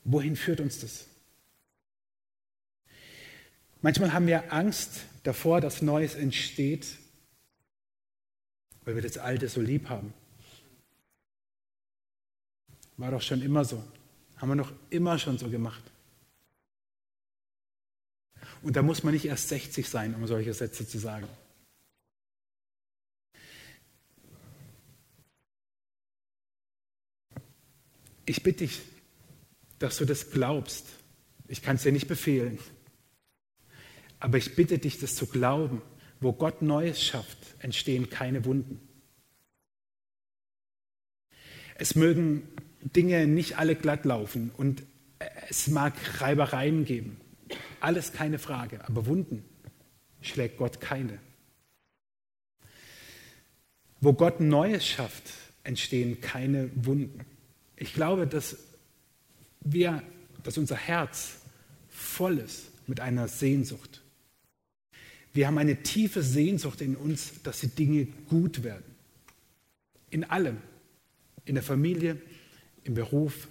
wohin 0.05 0.37
führt 0.37 0.61
uns 0.61 0.81
das? 0.81 1.07
Manchmal 3.83 4.13
haben 4.13 4.27
wir 4.27 4.53
Angst 4.53 5.05
davor, 5.25 5.61
dass 5.61 5.83
Neues 5.83 6.15
entsteht, 6.15 6.87
weil 8.85 8.95
wir 8.95 9.03
das 9.03 9.19
Alte 9.19 9.49
so 9.49 9.61
lieb 9.61 9.89
haben. 9.89 10.15
War 12.97 13.11
doch 13.11 13.23
schon 13.23 13.43
immer 13.43 13.65
so. 13.65 13.83
Haben 14.37 14.49
wir 14.49 14.55
noch 14.55 14.73
immer 14.91 15.19
schon 15.19 15.37
so 15.39 15.51
gemacht. 15.51 15.83
Und 18.63 18.77
da 18.77 18.83
muss 18.83 19.03
man 19.03 19.13
nicht 19.13 19.27
erst 19.27 19.49
60 19.49 19.89
sein, 19.89 20.15
um 20.15 20.27
solche 20.27 20.55
Sätze 20.55 20.87
zu 20.87 20.99
sagen. 20.99 21.29
Ich 28.27 28.43
bitte 28.43 28.61
dich, 28.61 28.81
dass 29.85 29.99
du 29.99 30.07
das 30.07 30.31
glaubst. 30.31 30.87
Ich 31.47 31.61
kann 31.61 31.77
es 31.77 31.83
dir 31.83 31.93
nicht 31.93 32.09
befehlen. 32.09 32.59
Aber 34.19 34.39
ich 34.39 34.57
bitte 34.57 34.79
dich, 34.79 34.99
das 34.99 35.15
zu 35.15 35.27
glauben. 35.27 35.83
Wo 36.21 36.33
Gott 36.33 36.63
Neues 36.63 37.03
schafft, 37.03 37.37
entstehen 37.59 38.09
keine 38.09 38.47
Wunden. 38.47 38.81
Es 41.75 41.97
mögen 41.97 42.49
Dinge 42.81 43.27
nicht 43.27 43.59
alle 43.59 43.77
glatt 43.77 44.07
laufen 44.07 44.53
und 44.57 44.83
es 45.51 45.69
mag 45.69 45.93
Reibereien 46.21 46.87
geben. 46.87 47.21
Alles 47.81 48.15
keine 48.15 48.39
Frage, 48.39 48.83
aber 48.87 49.05
Wunden 49.05 49.45
schlägt 50.23 50.57
Gott 50.57 50.81
keine. 50.81 51.19
Wo 54.01 54.15
Gott 54.15 54.41
Neues 54.41 54.87
schafft, 54.87 55.25
entstehen 55.63 56.23
keine 56.23 56.71
Wunden. 56.75 57.21
Ich 57.77 57.93
glaube, 57.93 58.27
dass 58.27 58.57
wir, 59.65 60.03
dass 60.43 60.59
unser 60.59 60.77
Herz 60.77 61.39
voll 61.89 62.39
ist 62.39 62.67
mit 62.87 63.01
einer 63.01 63.29
Sehnsucht. 63.29 64.03
Wir 65.33 65.49
haben 65.49 65.59
eine 65.59 65.83
tiefe 65.83 66.23
Sehnsucht 66.23 66.81
in 66.81 66.95
uns, 66.95 67.43
dass 67.43 67.61
die 67.61 67.69
Dinge 67.69 68.07
gut 68.29 68.63
werden. 68.63 68.85
In 70.11 70.25
allem. 70.25 70.59
In 71.45 71.55
der 71.55 71.65
Familie, 71.65 72.19
im 72.85 72.95
Beruf, 72.95 73.49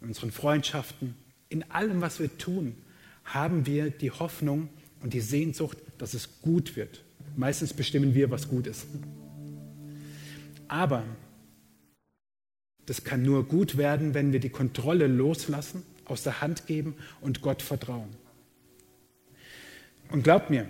in 0.00 0.08
unseren 0.08 0.30
Freundschaften, 0.30 1.14
in 1.48 1.68
allem, 1.70 2.00
was 2.00 2.20
wir 2.20 2.38
tun, 2.38 2.76
haben 3.24 3.66
wir 3.66 3.90
die 3.90 4.10
Hoffnung 4.10 4.68
und 5.00 5.12
die 5.14 5.20
Sehnsucht, 5.20 5.78
dass 5.98 6.14
es 6.14 6.40
gut 6.40 6.76
wird. 6.76 7.02
Meistens 7.36 7.74
bestimmen 7.74 8.14
wir, 8.14 8.30
was 8.30 8.48
gut 8.48 8.66
ist. 8.66 8.86
Aber 10.68 11.04
das 12.86 13.04
kann 13.04 13.22
nur 13.22 13.46
gut 13.46 13.76
werden, 13.76 14.14
wenn 14.14 14.32
wir 14.32 14.40
die 14.40 14.48
Kontrolle 14.48 15.08
loslassen, 15.08 15.84
aus 16.04 16.22
der 16.22 16.40
Hand 16.40 16.66
geben 16.66 16.94
und 17.20 17.42
Gott 17.42 17.62
vertrauen. 17.62 18.08
Und 20.10 20.22
glaubt 20.22 20.50
mir, 20.50 20.68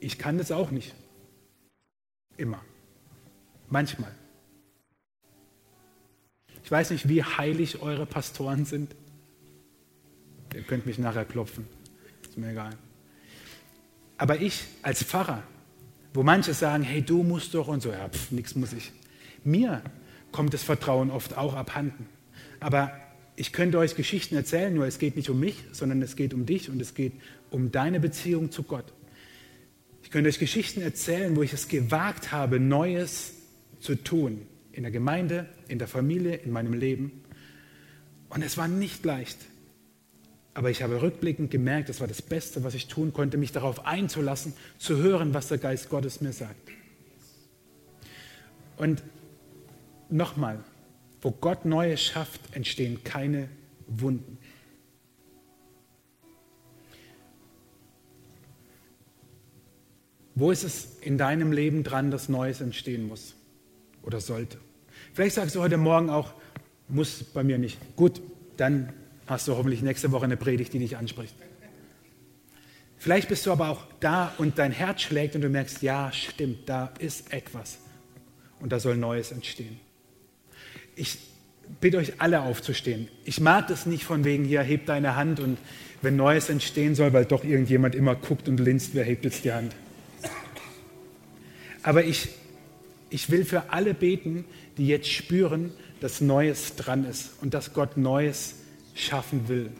ich 0.00 0.18
kann 0.18 0.38
das 0.38 0.50
auch 0.50 0.72
nicht. 0.72 0.94
Immer. 2.36 2.60
Manchmal. 3.68 4.12
Ich 6.64 6.70
weiß 6.70 6.90
nicht, 6.90 7.08
wie 7.08 7.22
heilig 7.22 7.80
eure 7.80 8.06
Pastoren 8.06 8.64
sind. 8.64 8.94
Ihr 10.54 10.62
könnt 10.62 10.86
mich 10.86 10.98
nachher 10.98 11.24
klopfen. 11.24 11.66
Ist 12.22 12.36
mir 12.38 12.50
egal. 12.50 12.76
Aber 14.18 14.40
ich 14.40 14.64
als 14.82 15.04
Pfarrer, 15.04 15.42
wo 16.12 16.22
manche 16.22 16.54
sagen, 16.54 16.82
hey, 16.82 17.02
du 17.02 17.22
musst 17.22 17.54
doch 17.54 17.68
und 17.68 17.82
so, 17.82 17.90
ja, 17.90 18.08
pf, 18.08 18.32
nix 18.32 18.54
muss 18.56 18.72
ich. 18.72 18.92
Mir 19.44 19.82
kommt 20.32 20.54
das 20.54 20.62
Vertrauen 20.62 21.10
oft 21.10 21.36
auch 21.36 21.54
abhanden. 21.54 22.06
Aber 22.60 22.92
ich 23.36 23.52
könnte 23.52 23.78
euch 23.78 23.96
Geschichten 23.96 24.36
erzählen, 24.36 24.74
nur 24.74 24.86
es 24.86 24.98
geht 24.98 25.16
nicht 25.16 25.30
um 25.30 25.40
mich, 25.40 25.64
sondern 25.72 26.02
es 26.02 26.16
geht 26.16 26.34
um 26.34 26.46
dich 26.46 26.68
und 26.68 26.80
es 26.80 26.94
geht 26.94 27.12
um 27.50 27.72
deine 27.72 28.00
Beziehung 28.00 28.50
zu 28.50 28.62
Gott. 28.62 28.92
Ich 30.02 30.10
könnte 30.10 30.28
euch 30.28 30.38
Geschichten 30.38 30.82
erzählen, 30.82 31.36
wo 31.36 31.42
ich 31.42 31.52
es 31.52 31.68
gewagt 31.68 32.32
habe, 32.32 32.60
Neues 32.60 33.34
zu 33.80 33.94
tun, 33.94 34.46
in 34.72 34.82
der 34.82 34.92
Gemeinde, 34.92 35.46
in 35.68 35.78
der 35.78 35.88
Familie, 35.88 36.36
in 36.36 36.50
meinem 36.52 36.74
Leben. 36.74 37.22
Und 38.28 38.42
es 38.42 38.58
war 38.58 38.68
nicht 38.68 39.04
leicht. 39.04 39.38
Aber 40.52 40.70
ich 40.70 40.82
habe 40.82 41.00
rückblickend 41.00 41.50
gemerkt, 41.50 41.88
das 41.88 42.00
war 42.00 42.08
das 42.08 42.22
Beste, 42.22 42.64
was 42.64 42.74
ich 42.74 42.88
tun 42.88 43.12
konnte, 43.12 43.38
mich 43.38 43.52
darauf 43.52 43.86
einzulassen, 43.86 44.52
zu 44.78 44.96
hören, 44.96 45.32
was 45.32 45.48
der 45.48 45.58
Geist 45.58 45.88
Gottes 45.88 46.20
mir 46.20 46.32
sagt. 46.32 46.70
Und 48.76 49.02
nochmal, 50.12 50.64
Wo 51.22 51.30
Gott 51.30 51.66
Neues 51.66 52.00
schafft, 52.00 52.40
entstehen 52.56 53.04
keine 53.04 53.48
Wunden. 53.86 54.38
Wo 60.34 60.50
ist 60.50 60.64
es 60.64 60.98
in 61.02 61.18
deinem 61.18 61.52
Leben 61.52 61.82
dran, 61.84 62.10
dass 62.10 62.30
Neues 62.30 62.62
entstehen 62.62 63.06
muss 63.06 63.34
oder 64.02 64.20
sollte? 64.20 64.56
Vielleicht 65.12 65.34
sagst 65.34 65.54
du 65.54 65.60
heute 65.60 65.76
Morgen 65.76 66.08
auch, 66.08 66.32
muss 66.88 67.22
bei 67.22 67.44
mir 67.44 67.58
nicht. 67.58 67.78
Gut, 67.96 68.22
dann 68.56 68.92
hast 69.26 69.46
du 69.46 69.56
hoffentlich 69.56 69.82
nächste 69.82 70.12
Woche 70.12 70.24
eine 70.24 70.38
Predigt, 70.38 70.72
die 70.72 70.78
dich 70.78 70.96
anspricht. 70.96 71.34
Vielleicht 72.96 73.28
bist 73.28 73.44
du 73.44 73.52
aber 73.52 73.68
auch 73.68 73.86
da 74.00 74.34
und 74.38 74.58
dein 74.58 74.72
Herz 74.72 75.02
schlägt 75.02 75.34
und 75.34 75.42
du 75.42 75.48
merkst, 75.50 75.82
ja, 75.82 76.10
stimmt, 76.12 76.68
da 76.68 76.92
ist 76.98 77.32
etwas 77.32 77.78
und 78.60 78.72
da 78.72 78.80
soll 78.80 78.96
Neues 78.96 79.32
entstehen. 79.32 79.78
Ich 80.96 81.18
bitte 81.80 81.98
euch 81.98 82.20
alle 82.20 82.42
aufzustehen. 82.42 83.08
Ich 83.24 83.40
mag 83.40 83.68
das 83.68 83.86
nicht 83.86 84.04
von 84.04 84.24
wegen 84.24 84.44
hier, 84.44 84.62
heb 84.62 84.86
deine 84.86 85.16
Hand 85.16 85.40
und 85.40 85.58
wenn 86.02 86.16
Neues 86.16 86.48
entstehen 86.48 86.94
soll, 86.94 87.12
weil 87.12 87.24
doch 87.24 87.44
irgendjemand 87.44 87.94
immer 87.94 88.14
guckt 88.14 88.48
und 88.48 88.58
linst, 88.58 88.94
wer 88.94 89.04
hebt 89.04 89.24
jetzt 89.24 89.44
die 89.44 89.52
Hand. 89.52 89.74
Aber 91.82 92.04
ich, 92.04 92.28
ich 93.10 93.30
will 93.30 93.44
für 93.44 93.72
alle 93.72 93.94
beten, 93.94 94.44
die 94.76 94.86
jetzt 94.86 95.08
spüren, 95.08 95.72
dass 96.00 96.20
Neues 96.20 96.76
dran 96.76 97.04
ist 97.04 97.32
und 97.40 97.54
dass 97.54 97.72
Gott 97.72 97.96
Neues 97.96 98.56
schaffen 98.94 99.48
will. 99.48 99.70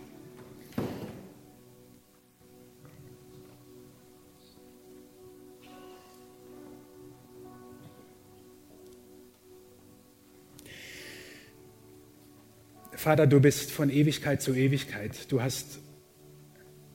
Vater, 13.00 13.26
du 13.26 13.40
bist 13.40 13.70
von 13.70 13.88
Ewigkeit 13.88 14.42
zu 14.42 14.52
Ewigkeit. 14.52 15.32
Du 15.32 15.40
hast 15.40 15.78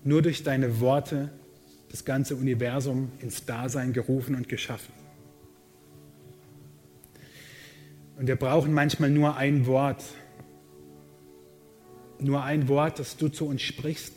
nur 0.04 0.22
durch 0.22 0.44
deine 0.44 0.80
Worte 0.80 1.32
das 1.90 2.06
ganze 2.06 2.36
Universum 2.36 3.12
ins 3.22 3.46
Dasein 3.46 3.92
gerufen 3.92 4.36
und 4.36 4.48
geschaffen. 4.48 4.94
Und 8.20 8.28
wir 8.28 8.36
brauchen 8.36 8.72
manchmal 8.72 9.10
nur 9.10 9.36
ein 9.36 9.66
Wort, 9.66 10.04
nur 12.20 12.44
ein 12.44 12.68
Wort, 12.68 13.00
das 13.00 13.18
du 13.18 13.28
zu 13.28 13.48
uns 13.48 13.64
sprichst, 13.64 14.14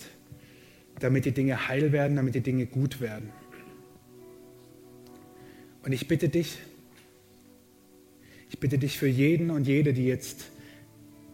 damit 1.01 1.25
die 1.25 1.33
Dinge 1.33 1.69
heil 1.69 1.91
werden, 1.91 2.19
damit 2.19 2.35
die 2.35 2.43
Dinge 2.43 2.67
gut 2.67 3.01
werden. 3.01 3.31
Und 5.85 5.93
ich 5.93 6.07
bitte 6.07 6.29
dich, 6.29 6.59
ich 8.51 8.61
bitte 8.61 8.77
dich 8.77 8.99
für 8.99 9.09
jeden 9.09 9.51
und 9.51 9.67
jede, 9.67 9.95
die 9.95 10.05
jetzt 10.05 10.51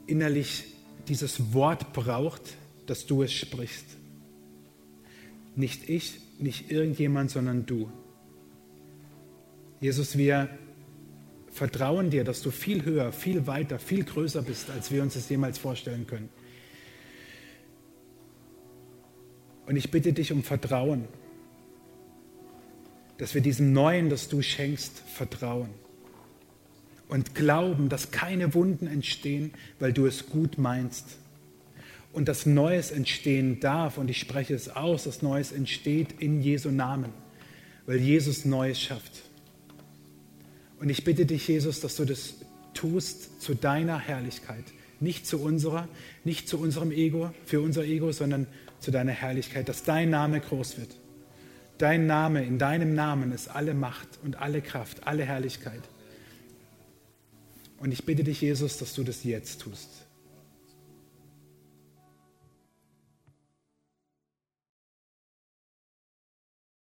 innerlich 0.07 0.65
dieses 1.09 1.53
Wort 1.53 1.93
braucht, 1.93 2.57
dass 2.87 3.07
du 3.07 3.23
es 3.23 3.33
sprichst. 3.33 3.85
Nicht 5.57 5.89
ich, 5.89 6.21
nicht 6.39 6.71
irgendjemand, 6.71 7.31
sondern 7.31 7.67
du. 7.67 7.91
Jesus, 9.81 10.17
wir 10.17 10.49
vertrauen 11.51 12.11
dir, 12.11 12.25
dass 12.25 12.43
du 12.43 12.51
viel 12.51 12.85
höher, 12.85 13.13
viel 13.13 13.47
weiter, 13.47 13.79
viel 13.79 14.05
größer 14.05 14.43
bist, 14.43 14.71
als 14.71 14.91
wir 14.91 15.03
uns 15.03 15.15
es 15.15 15.29
jemals 15.29 15.59
vorstellen 15.59 16.07
können. 16.07 16.29
Und 19.67 19.77
ich 19.77 19.91
bitte 19.91 20.13
dich 20.13 20.33
um 20.33 20.43
Vertrauen, 20.43 21.07
dass 23.19 23.35
wir 23.35 23.41
diesem 23.41 23.73
Neuen, 23.73 24.11
das 24.11 24.29
du 24.29 24.43
schenkst, 24.43 24.99
vertrauen 24.99 25.71
und 27.09 27.35
glauben, 27.35 27.89
dass 27.89 28.11
keine 28.11 28.55
Wunden 28.55 28.87
entstehen, 28.87 29.53
weil 29.79 29.93
du 29.93 30.07
es 30.07 30.27
gut 30.27 30.59
meinst 30.59 31.19
und 32.13 32.29
dass 32.29 32.47
Neues 32.47 32.93
entstehen 32.93 33.61
darf, 33.61 33.99
und 33.99 34.09
ich 34.09 34.21
spreche 34.21 34.55
es 34.55 34.69
aus, 34.69 35.05
dass 35.05 35.21
Neues 35.21 35.53
entsteht 35.53 36.21
in 36.21 36.41
Jesu 36.41 36.71
Namen, 36.71 37.13
weil 37.87 37.99
Jesus 37.99 38.45
Neues 38.45 38.81
schafft. 38.81 39.23
Und 40.79 40.91
ich 40.91 41.03
bitte 41.05 41.27
dich, 41.27 41.47
Jesus, 41.49 41.81
dass 41.81 41.97
du 41.97 42.05
das 42.05 42.35
tust 42.73 43.43
zu 43.43 43.55
deiner 43.55 43.99
Herrlichkeit, 43.99 44.65
nicht 45.01 45.27
zu 45.27 45.41
unserer, 45.41 45.89
nicht 46.25 46.49
zu 46.49 46.59
unserem 46.59 46.93
Ego, 46.93 47.33
für 47.47 47.61
unser 47.61 47.85
Ego, 47.85 48.13
sondern 48.13 48.47
zu 48.79 48.91
deiner 48.91 49.13
Herrlichkeit, 49.13 49.69
dass 49.69 49.83
dein 49.83 50.11
Name 50.11 50.41
groß 50.41 50.79
wird. 50.79 50.97
Dein 51.79 52.07
Name, 52.07 52.45
in 52.45 52.59
deinem 52.59 52.95
Namen 52.95 53.33
ist 53.33 53.49
alle 53.49 53.75
Macht 53.75 54.09
und 54.23 54.37
alle 54.37 54.61
Kraft, 54.63 55.07
alle 55.07 55.25
Herrlichkeit. 55.25 55.83
Und 57.79 57.93
ich 57.93 58.05
bitte 58.05 58.25
dich, 58.25 58.41
Jesus, 58.41 58.79
dass 58.79 58.95
du 58.95 59.05
das 59.05 59.25
jetzt 59.25 59.61
tust. 59.61 60.04